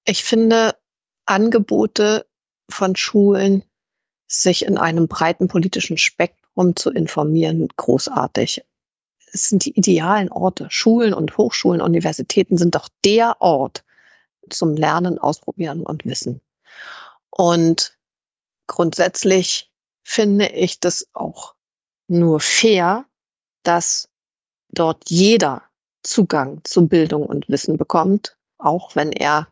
[0.05, 0.75] Ich finde
[1.25, 2.25] Angebote
[2.69, 3.63] von Schulen,
[4.27, 8.63] sich in einem breiten politischen Spektrum zu informieren, großartig
[9.33, 10.67] es sind die idealen Orte.
[10.69, 13.83] Schulen und Hochschulen, Universitäten sind doch der Ort
[14.49, 16.41] zum Lernen, Ausprobieren und Wissen.
[17.29, 17.97] Und
[18.67, 19.71] grundsätzlich
[20.03, 21.55] finde ich das auch
[22.07, 23.05] nur fair,
[23.63, 24.09] dass
[24.69, 25.63] dort jeder
[26.03, 29.47] Zugang zu Bildung und Wissen bekommt, auch wenn er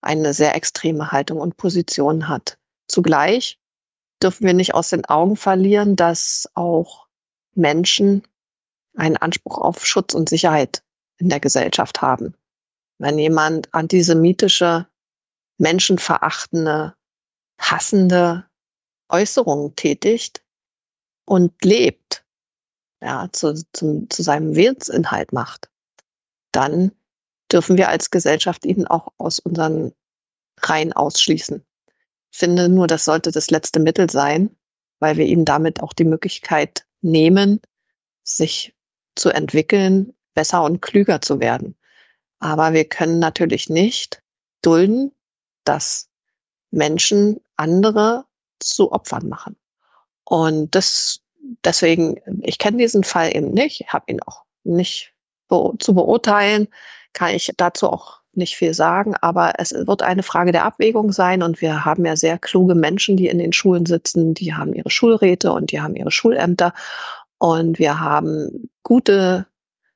[0.00, 2.58] eine sehr extreme Haltung und Position hat.
[2.88, 3.60] Zugleich
[4.22, 7.06] dürfen wir nicht aus den Augen verlieren, dass auch
[7.54, 8.26] Menschen
[8.94, 10.82] einen Anspruch auf Schutz und Sicherheit
[11.18, 12.34] in der Gesellschaft haben.
[12.98, 14.86] Wenn jemand antisemitische,
[15.58, 16.94] menschenverachtende,
[17.58, 18.46] hassende
[19.08, 20.42] Äußerungen tätigt
[21.24, 22.24] und lebt,
[23.00, 25.70] ja, zu, zu, zu seinem Wesensinhalt macht,
[26.52, 26.92] dann
[27.50, 29.92] dürfen wir als Gesellschaft ihn auch aus unseren
[30.58, 31.64] Reihen ausschließen.
[32.30, 34.56] Ich finde nur, das sollte das letzte Mittel sein,
[35.00, 37.60] weil wir ihm damit auch die Möglichkeit nehmen,
[38.22, 38.74] sich
[39.14, 41.76] zu entwickeln, besser und klüger zu werden.
[42.38, 44.22] Aber wir können natürlich nicht
[44.62, 45.12] dulden,
[45.64, 46.08] dass
[46.70, 48.24] Menschen andere
[48.58, 49.56] zu Opfern machen.
[50.24, 51.22] Und das
[51.64, 55.12] deswegen, ich kenne diesen Fall eben nicht, habe ihn auch nicht
[55.48, 56.68] be zu beurteilen,
[57.12, 61.42] kann ich dazu auch nicht viel sagen, aber es wird eine Frage der Abwägung sein
[61.42, 64.88] und wir haben ja sehr kluge Menschen, die in den Schulen sitzen, die haben ihre
[64.88, 66.72] Schulräte und die haben ihre Schulämter
[67.36, 69.46] und wir haben gute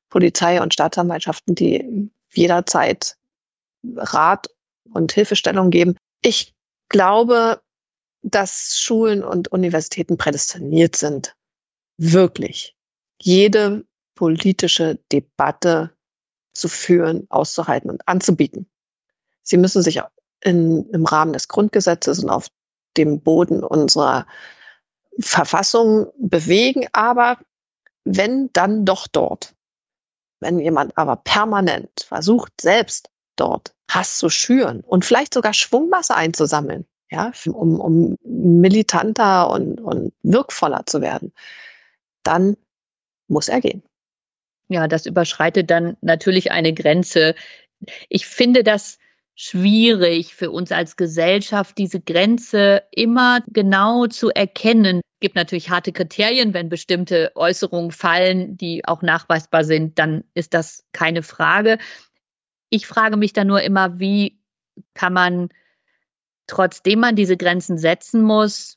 [0.08, 3.18] Polizei und Staatsanwaltschaften, die jederzeit
[3.94, 4.48] Rat
[4.90, 5.98] und Hilfestellung geben.
[6.22, 6.54] Ich
[6.88, 7.60] glaube,
[8.22, 11.36] dass Schulen und Universitäten prädestiniert sind,
[11.98, 12.74] wirklich
[13.20, 13.84] jede
[14.14, 15.94] politische Debatte
[16.54, 18.66] zu führen, auszuhalten und anzubieten.
[19.42, 20.00] Sie müssen sich
[20.40, 22.48] in, im Rahmen des Grundgesetzes und auf
[22.96, 24.26] dem Boden unserer
[25.20, 27.36] Verfassung bewegen, aber
[28.06, 29.54] wenn dann doch dort.
[30.40, 36.86] Wenn jemand aber permanent versucht, selbst dort Hass zu schüren und vielleicht sogar Schwungmasse einzusammeln,
[37.10, 41.32] ja, um, um militanter und, und wirkvoller zu werden,
[42.22, 42.56] dann
[43.28, 43.82] muss er gehen.
[44.68, 47.34] Ja, das überschreitet dann natürlich eine Grenze.
[48.08, 48.98] Ich finde das
[49.34, 55.02] schwierig für uns als Gesellschaft, diese Grenze immer genau zu erkennen.
[55.16, 60.52] Es gibt natürlich harte Kriterien, wenn bestimmte Äußerungen fallen, die auch nachweisbar sind, dann ist
[60.52, 61.78] das keine Frage.
[62.68, 64.38] Ich frage mich dann nur immer, wie
[64.92, 65.48] kann man,
[66.46, 68.76] trotzdem man diese Grenzen setzen muss,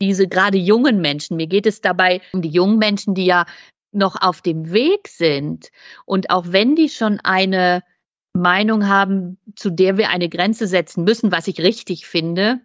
[0.00, 3.46] diese gerade jungen Menschen, mir geht es dabei um die jungen Menschen, die ja
[3.92, 5.70] noch auf dem Weg sind
[6.04, 7.84] und auch wenn die schon eine
[8.32, 12.60] Meinung haben, zu der wir eine Grenze setzen müssen, was ich richtig finde,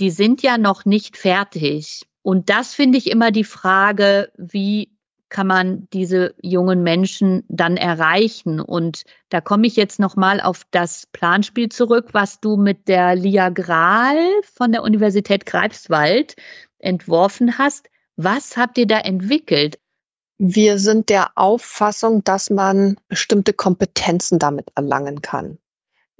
[0.00, 2.06] die sind ja noch nicht fertig.
[2.26, 4.90] Und das finde ich immer die Frage, wie
[5.28, 8.58] kann man diese jungen Menschen dann erreichen?
[8.58, 13.14] Und da komme ich jetzt noch mal auf das Planspiel zurück, was du mit der
[13.14, 16.34] Lia Grahl von der Universität Greifswald
[16.80, 17.90] entworfen hast.
[18.16, 19.78] Was habt ihr da entwickelt?
[20.36, 25.58] Wir sind der Auffassung, dass man bestimmte Kompetenzen damit erlangen kann.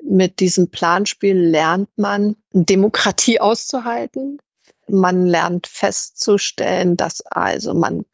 [0.00, 4.38] Mit diesem Planspiel lernt man, Demokratie auszuhalten.
[4.88, 8.04] Man lernt festzustellen, dass also man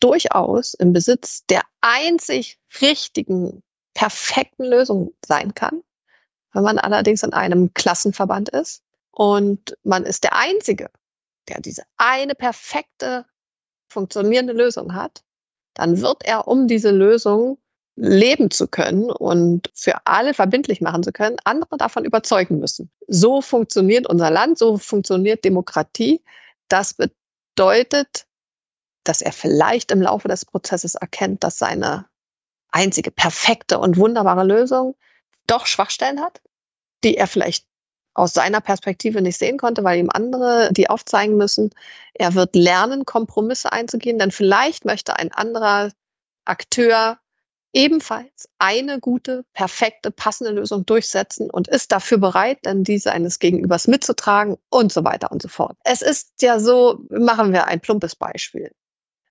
[0.00, 3.62] durchaus im Besitz der einzig richtigen,
[3.94, 5.82] perfekten Lösung sein kann.
[6.52, 10.90] Wenn man allerdings in einem Klassenverband ist und man ist der Einzige,
[11.48, 13.26] der diese eine perfekte,
[13.88, 15.22] funktionierende Lösung hat,
[15.74, 17.58] dann wird er, um diese Lösung
[17.94, 22.90] leben zu können und für alle verbindlich machen zu können, andere davon überzeugen müssen.
[23.06, 26.22] So funktioniert unser Land, so funktioniert Demokratie.
[26.68, 28.26] Das bedeutet,
[29.04, 32.06] dass er vielleicht im Laufe des Prozesses erkennt, dass seine
[32.70, 34.96] einzige perfekte und wunderbare Lösung
[35.46, 36.40] doch Schwachstellen hat,
[37.04, 37.66] die er vielleicht
[38.14, 41.70] aus seiner Perspektive nicht sehen konnte, weil ihm andere die aufzeigen müssen.
[42.14, 45.90] Er wird lernen, Kompromisse einzugehen, denn vielleicht möchte ein anderer
[46.44, 47.18] Akteur
[47.72, 53.88] ebenfalls eine gute, perfekte, passende Lösung durchsetzen und ist dafür bereit, dann diese eines Gegenübers
[53.88, 55.76] mitzutragen und so weiter und so fort.
[55.84, 58.70] Es ist ja so, machen wir ein plumpes Beispiel.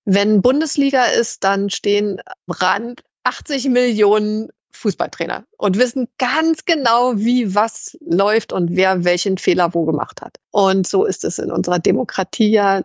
[0.05, 7.97] Wenn Bundesliga ist, dann stehen Rand 80 Millionen Fußballtrainer und wissen ganz genau, wie was
[8.01, 10.37] läuft und wer welchen Fehler wo gemacht hat.
[10.49, 12.83] Und so ist es in unserer Demokratie ja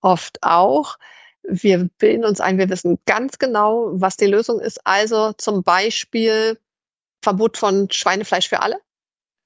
[0.00, 0.98] oft auch.
[1.50, 4.86] Wir bilden uns ein, wir wissen ganz genau, was die Lösung ist.
[4.86, 6.58] Also zum Beispiel
[7.22, 8.80] Verbot von Schweinefleisch für alle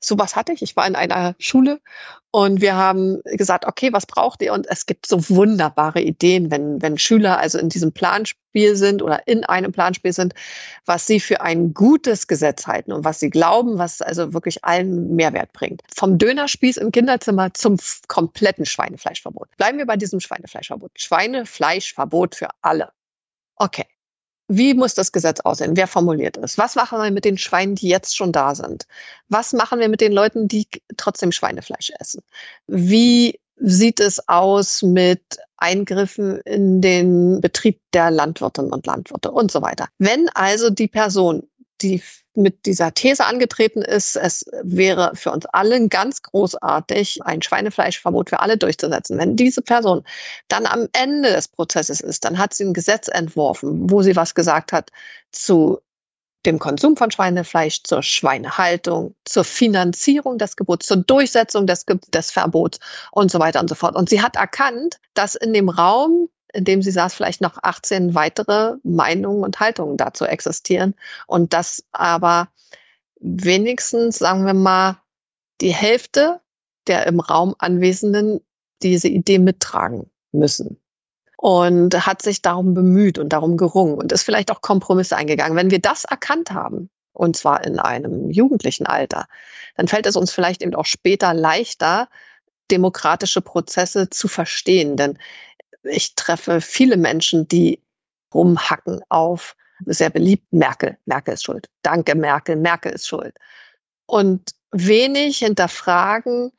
[0.05, 0.63] sowas hatte ich.
[0.63, 1.81] Ich war in einer Schule
[2.31, 4.53] und wir haben gesagt, okay, was braucht ihr?
[4.53, 9.27] Und es gibt so wunderbare Ideen, wenn, wenn Schüler also in diesem Planspiel sind oder
[9.29, 10.35] in einem Planspiel sind,
[10.87, 15.15] was sie für ein gutes Gesetz halten und was sie glauben, was also wirklich allen
[15.15, 15.83] Mehrwert bringt.
[15.95, 17.79] Vom Dönerspieß im Kinderzimmer zum
[18.09, 19.49] kompletten Schweinefleischverbot.
[19.59, 20.93] Bleiben wir bei diesem Schweinefleischverbot.
[20.97, 22.93] Schweinefleischverbot für alle.
[23.57, 23.85] Okay.
[24.49, 25.77] Wie muss das Gesetz aussehen?
[25.77, 26.59] Wer formuliert es?
[26.59, 28.87] Was machen wir mit den Schweinen, die jetzt schon da sind?
[29.29, 30.67] Was machen wir mit den Leuten, die
[30.97, 32.23] trotzdem Schweinefleisch essen?
[32.67, 35.23] Wie sieht es aus mit
[35.57, 39.89] Eingriffen in den Betrieb der Landwirtinnen und Landwirte und so weiter.
[39.99, 41.49] Wenn also die Person,
[41.81, 42.03] die
[42.35, 48.41] mit dieser These angetreten ist, es wäre für uns allen ganz großartig, ein Schweinefleischverbot für
[48.41, 49.19] alle durchzusetzen.
[49.19, 50.05] Wenn diese Person
[50.49, 54.35] dann am Ende des Prozesses ist, dann hat sie ein Gesetz entworfen, wo sie was
[54.35, 54.91] gesagt hat
[55.31, 55.81] zu
[56.47, 62.81] dem Konsum von Schweinefleisch, zur Schweinehaltung, zur Finanzierung des Gebots, zur Durchsetzung des, des Verbots
[63.13, 63.95] und so weiter und so fort.
[63.95, 68.15] Und sie hat erkannt, dass in dem Raum, in dem sie saß, vielleicht noch 18
[68.15, 70.95] weitere Meinungen und Haltungen dazu existieren
[71.27, 72.49] und dass aber
[73.21, 74.99] wenigstens, sagen wir mal,
[75.61, 76.41] die Hälfte
[76.87, 78.41] der im Raum Anwesenden
[78.83, 80.81] diese Idee mittragen müssen
[81.37, 85.57] und hat sich darum bemüht und darum gerungen und ist vielleicht auch Kompromisse eingegangen.
[85.57, 89.27] Wenn wir das erkannt haben, und zwar in einem jugendlichen Alter,
[89.77, 92.09] dann fällt es uns vielleicht eben auch später leichter,
[92.71, 94.97] demokratische Prozesse zu verstehen.
[94.97, 95.19] Denn
[95.85, 97.83] ich treffe viele Menschen, die
[98.33, 99.57] rumhacken auf
[99.87, 100.99] sehr beliebt Merkel.
[101.07, 101.69] Merkel ist schuld.
[101.83, 102.57] Danke, Merkel.
[102.57, 103.37] Merkel ist schuld.
[104.07, 106.53] Und wenig hinterfragen,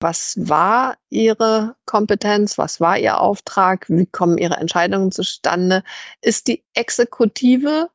[0.00, 2.56] was war Ihre Kompetenz?
[2.58, 3.86] Was war Ihr Auftrag?
[3.88, 5.82] Wie kommen Ihre Entscheidungen zustande?
[6.22, 7.90] Ist die Exekutive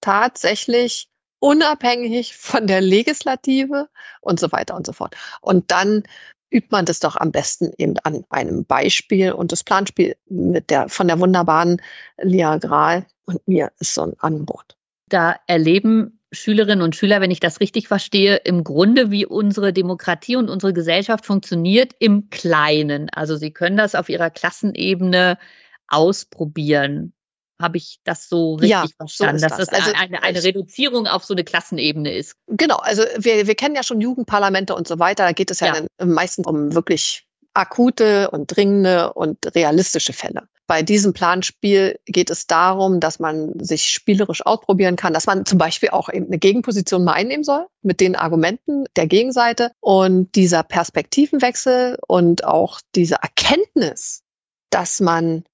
[0.00, 3.90] tatsächlich unabhängig von der Legislative
[4.22, 5.16] und so weiter und so fort?
[5.42, 6.04] Und dann
[6.54, 10.88] übt man das doch am besten eben an einem Beispiel und das Planspiel mit der,
[10.88, 11.82] von der wunderbaren
[12.22, 14.76] Lia Grahl und mir ist so ein Angebot.
[15.08, 20.36] Da erleben Schülerinnen und Schüler, wenn ich das richtig verstehe, im Grunde, wie unsere Demokratie
[20.36, 23.08] und unsere Gesellschaft funktioniert im Kleinen.
[23.10, 25.38] Also sie können das auf ihrer Klassenebene
[25.88, 27.12] ausprobieren.
[27.64, 31.06] Habe ich das so richtig ja, verstanden, so dass das, das also, eine, eine Reduzierung
[31.06, 32.36] auf so eine Klassenebene ist?
[32.46, 35.24] Genau, also wir, wir kennen ja schon Jugendparlamente und so weiter.
[35.24, 36.04] Da geht es ja, ja.
[36.04, 40.48] meistens um wirklich akute und dringende und realistische Fälle.
[40.66, 45.58] Bei diesem Planspiel geht es darum, dass man sich spielerisch ausprobieren kann, dass man zum
[45.58, 50.62] Beispiel auch eben eine Gegenposition mal einnehmen soll mit den Argumenten der Gegenseite und dieser
[50.62, 54.22] Perspektivenwechsel und auch diese Erkenntnis,
[54.70, 55.44] dass man,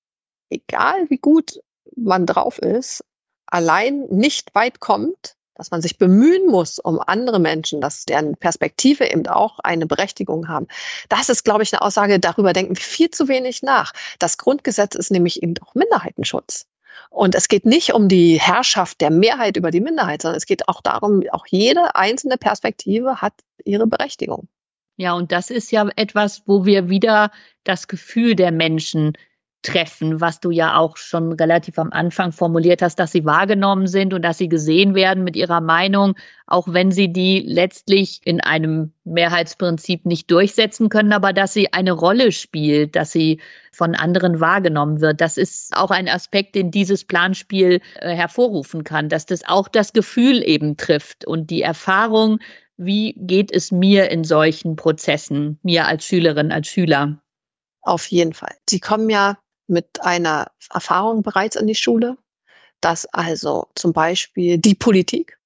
[0.48, 1.60] egal wie gut
[1.96, 3.04] man drauf ist,
[3.46, 9.10] allein nicht weit kommt, dass man sich bemühen muss um andere Menschen, dass deren Perspektive
[9.10, 10.68] eben auch eine Berechtigung haben.
[11.10, 13.92] Das ist, glaube ich, eine Aussage, darüber denken wir viel zu wenig nach.
[14.18, 16.66] Das Grundgesetz ist nämlich eben auch Minderheitenschutz.
[17.10, 20.66] Und es geht nicht um die Herrschaft der Mehrheit über die Minderheit, sondern es geht
[20.68, 23.34] auch darum, auch jede einzelne Perspektive hat
[23.64, 24.48] ihre Berechtigung.
[24.96, 27.30] Ja, und das ist ja etwas, wo wir wieder
[27.64, 29.14] das Gefühl der Menschen
[29.62, 34.14] treffen, was du ja auch schon relativ am Anfang formuliert hast, dass sie wahrgenommen sind
[34.14, 36.14] und dass sie gesehen werden mit ihrer Meinung,
[36.46, 41.92] auch wenn sie die letztlich in einem Mehrheitsprinzip nicht durchsetzen können, aber dass sie eine
[41.92, 43.40] Rolle spielt, dass sie
[43.70, 45.20] von anderen wahrgenommen wird.
[45.20, 49.92] Das ist auch ein Aspekt, den dieses Planspiel äh, hervorrufen kann, dass das auch das
[49.92, 52.38] Gefühl eben trifft und die Erfahrung,
[52.78, 57.20] wie geht es mir in solchen Prozessen, mir als Schülerin, als Schüler.
[57.82, 58.54] Auf jeden Fall.
[58.68, 59.38] Sie kommen ja
[59.70, 62.16] mit einer Erfahrung bereits in die Schule,
[62.80, 65.38] dass also zum Beispiel die Politik,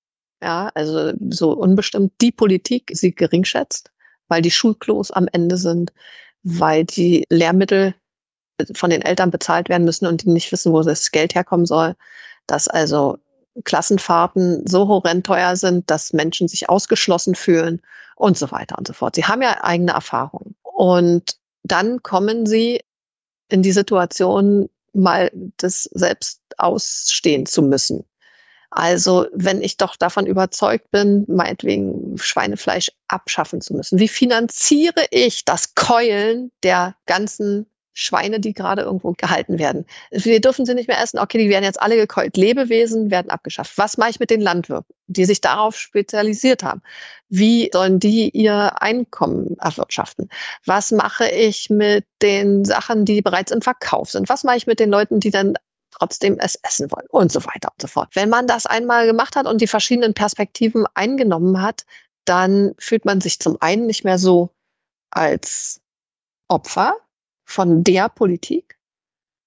[0.43, 3.93] ja, also so unbestimmt die Politik sie geringschätzt,
[4.29, 5.93] weil die Schulklos am Ende sind,
[6.43, 7.95] weil die Lehrmittel
[8.75, 11.97] von den Eltern bezahlt werden müssen und die nicht wissen, wo das Geld herkommen soll,
[12.47, 13.19] dass also
[13.65, 17.83] Klassenfahrten so horrend teuer sind, dass Menschen sich ausgeschlossen fühlen
[18.17, 19.15] und so weiter und so fort.
[19.17, 20.57] Sie haben ja eigene Erfahrungen.
[20.63, 22.81] Und dann kommen sie
[23.49, 28.05] in die Situation, mal das selbst ausstehen zu müssen.
[28.71, 35.45] Also wenn ich doch davon überzeugt bin, meinetwegen Schweinefleisch abschaffen zu müssen, wie finanziere ich
[35.45, 39.87] das Keulen der ganzen Schweine, die gerade irgendwo gehalten werden.
[40.11, 41.19] Wir dürfen sie nicht mehr essen.
[41.19, 42.37] Okay, die werden jetzt alle gekeult.
[42.37, 43.79] Lebewesen werden abgeschafft.
[43.79, 46.83] Was mache ich mit den Landwirten, die sich darauf spezialisiert haben?
[47.29, 50.29] Wie sollen die ihr Einkommen erwirtschaften?
[50.67, 54.29] Was mache ich mit den Sachen, die bereits im Verkauf sind?
[54.29, 55.55] Was mache ich mit den Leuten, die dann
[55.97, 58.09] trotzdem es essen wollen und so weiter und so fort.
[58.15, 61.85] Wenn man das einmal gemacht hat und die verschiedenen Perspektiven eingenommen hat,
[62.25, 64.51] dann fühlt man sich zum einen nicht mehr so
[65.11, 65.81] als
[66.49, 66.97] Opfer,
[67.45, 68.79] von der Politik.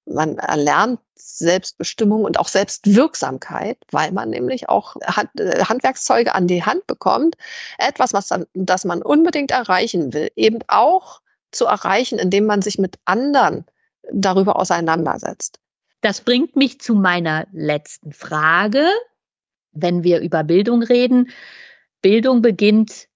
[0.06, 6.88] Man erlernt Selbstbestimmung und auch Selbstwirksamkeit, weil man nämlich auch äh, Handwerkszeuge an die Hand
[6.88, 7.36] bekommt.
[7.78, 11.22] Etwas, was dann, das man unbedingt erreichen will, eben auch
[11.52, 13.66] zu erreichen, indem man sich mit anderen
[14.12, 15.60] darüber auseinandersetzt.
[16.02, 18.88] Das bringt mich zu meiner letzten Frage.
[19.72, 21.30] Wenn wir über Bildung reden,
[22.02, 23.08] Bildung beginnt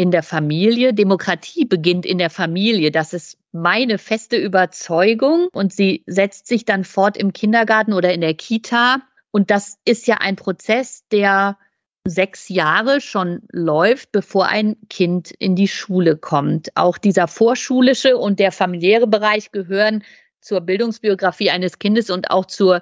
[0.00, 0.94] in der Familie.
[0.94, 2.90] Demokratie beginnt in der Familie.
[2.90, 5.48] Das ist meine feste Überzeugung.
[5.52, 9.02] Und sie setzt sich dann fort im Kindergarten oder in der Kita.
[9.30, 11.58] Und das ist ja ein Prozess, der
[12.06, 16.70] sechs Jahre schon läuft, bevor ein Kind in die Schule kommt.
[16.76, 20.02] Auch dieser vorschulische und der familiäre Bereich gehören
[20.40, 22.80] zur Bildungsbiografie eines Kindes und auch zur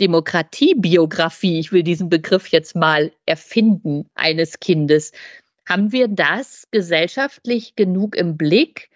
[0.00, 1.60] Demokratiebiografie.
[1.60, 5.12] Ich will diesen Begriff jetzt mal erfinden eines Kindes.
[5.68, 8.88] Haben wir das gesellschaftlich genug im Blick?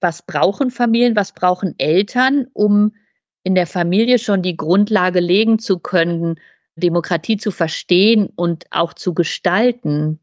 [0.00, 2.96] Was brauchen Familien, was brauchen Eltern, um
[3.44, 6.40] in der Familie schon die Grundlage legen zu können,
[6.74, 10.18] Demokratie zu verstehen und auch zu gestalten?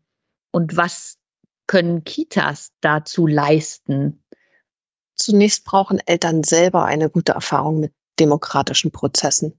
[0.52, 1.20] Und was
[1.68, 4.26] können Kitas dazu leisten?
[5.16, 9.58] Zunächst brauchen Eltern selber eine gute Erfahrung mit demokratischen Prozessen.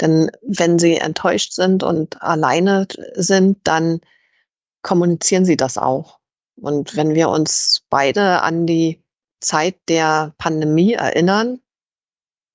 [0.00, 4.00] Denn wenn sie enttäuscht sind und alleine sind, dann
[4.82, 6.18] kommunizieren sie das auch.
[6.56, 9.02] Und wenn wir uns beide an die
[9.40, 11.60] Zeit der Pandemie erinnern,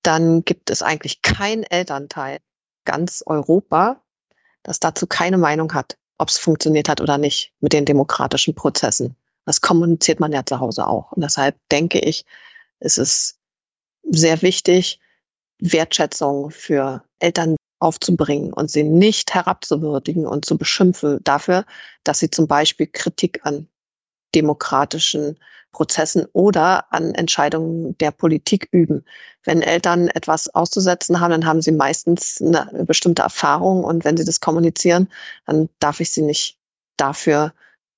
[0.03, 2.39] dann gibt es eigentlich kein Elternteil
[2.85, 4.01] ganz Europa,
[4.63, 9.17] das dazu keine Meinung hat, ob es funktioniert hat oder nicht mit den demokratischen Prozessen.
[9.45, 11.11] Das kommuniziert man ja zu Hause auch.
[11.11, 12.25] Und deshalb denke ich,
[12.79, 13.39] es ist
[14.03, 14.99] sehr wichtig,
[15.59, 21.65] Wertschätzung für Eltern aufzubringen und sie nicht herabzuwürdigen und zu beschimpfen dafür,
[22.03, 23.67] dass sie zum Beispiel Kritik an
[24.33, 25.37] demokratischen
[25.71, 29.05] Prozessen oder an Entscheidungen der Politik üben.
[29.43, 34.25] Wenn Eltern etwas auszusetzen haben, dann haben sie meistens eine bestimmte Erfahrung und wenn sie
[34.25, 35.09] das kommunizieren,
[35.45, 36.57] dann darf ich sie nicht
[36.97, 37.53] dafür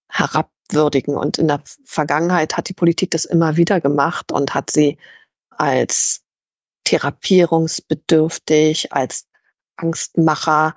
[0.09, 1.15] herabwürdigen.
[1.15, 4.97] Und in der Vergangenheit hat die Politik das immer wieder gemacht und hat sie
[5.49, 6.23] als
[6.83, 9.28] therapierungsbedürftig, als
[9.79, 10.75] Angstmacher,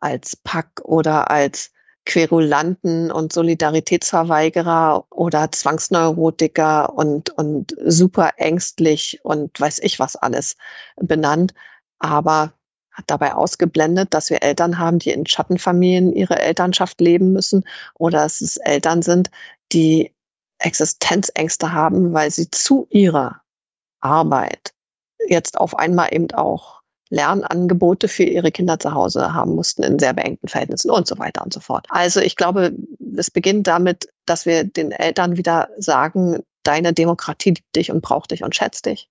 [0.00, 1.72] als Pack oder als
[2.06, 10.56] Querulanten und Solidaritätsverweigerer oder Zwangsneurotiker und, und super ängstlich und weiß ich was alles
[10.96, 11.54] benannt.
[11.98, 12.54] Aber
[12.90, 18.22] hat dabei ausgeblendet, dass wir Eltern haben, die in Schattenfamilien ihre Elternschaft leben müssen oder
[18.22, 19.30] dass es Eltern sind,
[19.72, 20.12] die
[20.58, 23.42] Existenzängste haben, weil sie zu ihrer
[24.00, 24.74] Arbeit
[25.28, 26.79] jetzt auf einmal eben auch
[27.10, 31.42] Lernangebote für ihre Kinder zu Hause haben mussten in sehr beengten Verhältnissen und so weiter
[31.44, 31.86] und so fort.
[31.90, 32.72] Also ich glaube,
[33.16, 38.30] es beginnt damit, dass wir den Eltern wieder sagen, deine Demokratie liebt dich und braucht
[38.30, 39.10] dich und schätzt dich.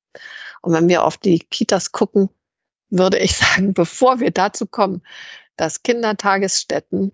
[0.61, 2.29] Und wenn wir auf die Kitas gucken,
[2.89, 5.03] würde ich sagen, bevor wir dazu kommen,
[5.57, 7.11] dass Kindertagesstätten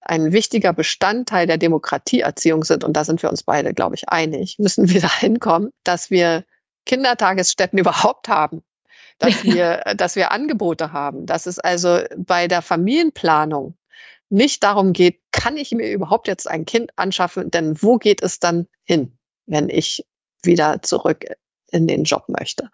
[0.00, 4.58] ein wichtiger Bestandteil der Demokratieerziehung sind, und da sind wir uns beide, glaube ich, einig,
[4.58, 6.44] müssen wir dahin kommen, dass wir
[6.86, 8.64] Kindertagesstätten überhaupt haben
[9.18, 13.76] dass wir, dass wir Angebote haben, dass es also bei der Familienplanung
[14.30, 18.40] nicht darum geht, kann ich mir überhaupt jetzt ein Kind anschaffen, denn wo geht es
[18.40, 20.06] dann hin, wenn ich
[20.42, 21.24] wieder zurück
[21.74, 22.70] in den Job möchte.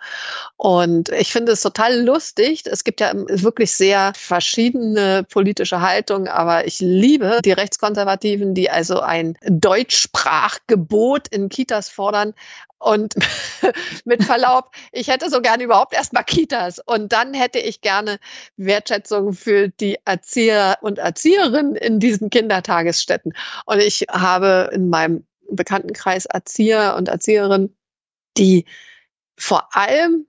[0.57, 2.65] Und ich finde es total lustig.
[2.67, 9.01] Es gibt ja wirklich sehr verschiedene politische Haltungen, aber ich liebe die Rechtskonservativen, die also
[9.01, 12.35] ein Deutschsprachgebot in Kitas fordern.
[12.79, 13.15] Und
[14.05, 16.79] mit Verlaub, ich hätte so gerne überhaupt erstmal Kitas.
[16.79, 18.19] Und dann hätte ich gerne
[18.57, 23.33] Wertschätzung für die Erzieher und Erzieherinnen in diesen Kindertagesstätten.
[23.65, 27.75] Und ich habe in meinem Bekanntenkreis Erzieher und Erzieherinnen,
[28.37, 28.67] die
[29.41, 30.27] vor allem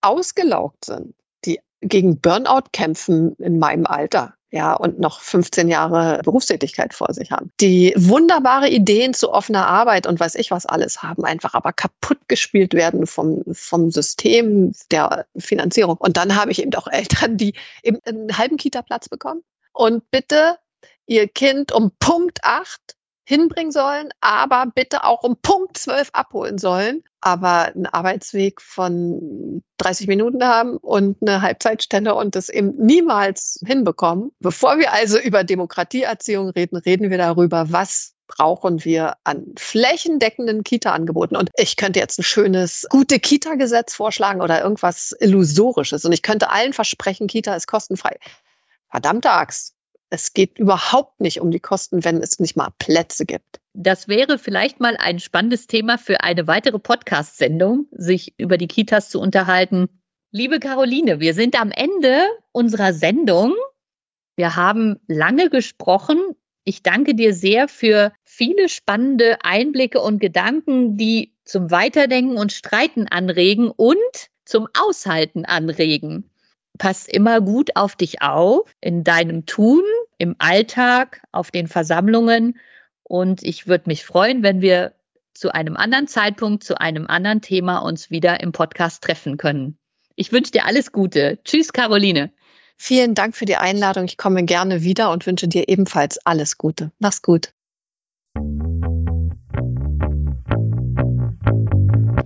[0.00, 6.94] ausgelaugt sind, die gegen Burnout kämpfen in meinem Alter, ja, und noch 15 Jahre Berufstätigkeit
[6.94, 11.24] vor sich haben, die wunderbare Ideen zu offener Arbeit und weiß ich was alles haben,
[11.24, 15.98] einfach aber kaputt gespielt werden vom, vom System der Finanzierung.
[15.98, 19.42] Und dann habe ich eben auch Eltern, die eben einen halben Kita-Platz bekommen
[19.72, 20.56] und bitte
[21.06, 22.96] ihr Kind um Punkt acht
[23.28, 30.06] hinbringen sollen, aber bitte auch um Punkt 12 abholen sollen, aber einen Arbeitsweg von 30
[30.06, 34.30] Minuten haben und eine Halbzeitstelle und das eben niemals hinbekommen.
[34.40, 41.36] Bevor wir also über Demokratieerziehung reden, reden wir darüber, was brauchen wir an flächendeckenden Kita-Angeboten.
[41.36, 46.06] Und ich könnte jetzt ein schönes, gute Kita-Gesetz vorschlagen oder irgendwas Illusorisches.
[46.06, 48.16] Und ich könnte allen versprechen, Kita ist kostenfrei.
[48.88, 49.74] Verdammte Axt
[50.10, 53.60] es geht überhaupt nicht um die Kosten, wenn es nicht mal Plätze gibt.
[53.74, 59.10] Das wäre vielleicht mal ein spannendes Thema für eine weitere Podcast-Sendung, sich über die Kitas
[59.10, 59.88] zu unterhalten.
[60.30, 63.54] Liebe Caroline, wir sind am Ende unserer Sendung.
[64.36, 66.18] Wir haben lange gesprochen.
[66.64, 73.08] Ich danke dir sehr für viele spannende Einblicke und Gedanken, die zum Weiterdenken und Streiten
[73.08, 73.96] anregen und
[74.44, 76.30] zum Aushalten anregen
[76.78, 79.82] passt immer gut auf dich auf, in deinem Tun,
[80.18, 82.58] im Alltag, auf den Versammlungen
[83.02, 84.94] Und ich würde mich freuen, wenn wir
[85.34, 89.78] zu einem anderen Zeitpunkt, zu einem anderen Thema uns wieder im Podcast treffen können.
[90.16, 91.38] Ich wünsche dir alles Gute.
[91.44, 92.32] Tschüss, Caroline.
[92.76, 94.04] Vielen Dank für die Einladung.
[94.04, 96.92] Ich komme gerne wieder und wünsche dir ebenfalls alles Gute.
[96.98, 97.52] Mach's gut.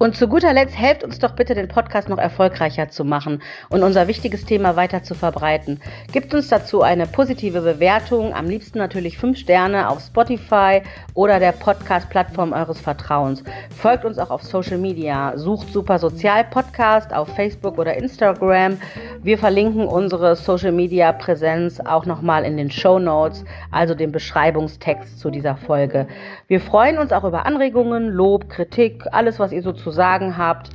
[0.02, 3.84] Und zu guter Letzt helft uns doch bitte, den Podcast noch erfolgreicher zu machen und
[3.84, 5.80] unser wichtiges Thema weiter zu verbreiten.
[6.10, 10.82] Gibt uns dazu eine positive Bewertung, am liebsten natürlich fünf Sterne auf Spotify
[11.14, 13.44] oder der Podcast-Plattform eures Vertrauens.
[13.78, 18.78] Folgt uns auch auf Social Media, sucht Super Sozial Podcast auf Facebook oder Instagram.
[19.22, 25.20] Wir verlinken unsere Social Media Präsenz auch nochmal in den Show Notes, also dem Beschreibungstext
[25.20, 26.08] zu dieser Folge.
[26.48, 30.70] Wir freuen uns auch über Anregungen, Lob, Kritik, alles, was ihr so zu sagen habt,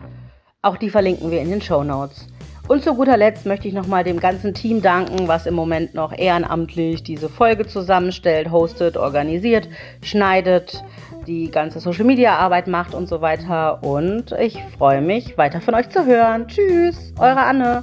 [0.61, 2.27] Auch die verlinken wir in den Show Notes.
[2.67, 6.17] Und zu guter Letzt möchte ich nochmal dem ganzen Team danken, was im Moment noch
[6.17, 9.67] ehrenamtlich diese Folge zusammenstellt, hostet, organisiert,
[10.01, 10.83] schneidet,
[11.27, 13.83] die ganze Social Media Arbeit macht und so weiter.
[13.83, 16.47] Und ich freue mich, weiter von euch zu hören.
[16.47, 17.81] Tschüss, eure Anne.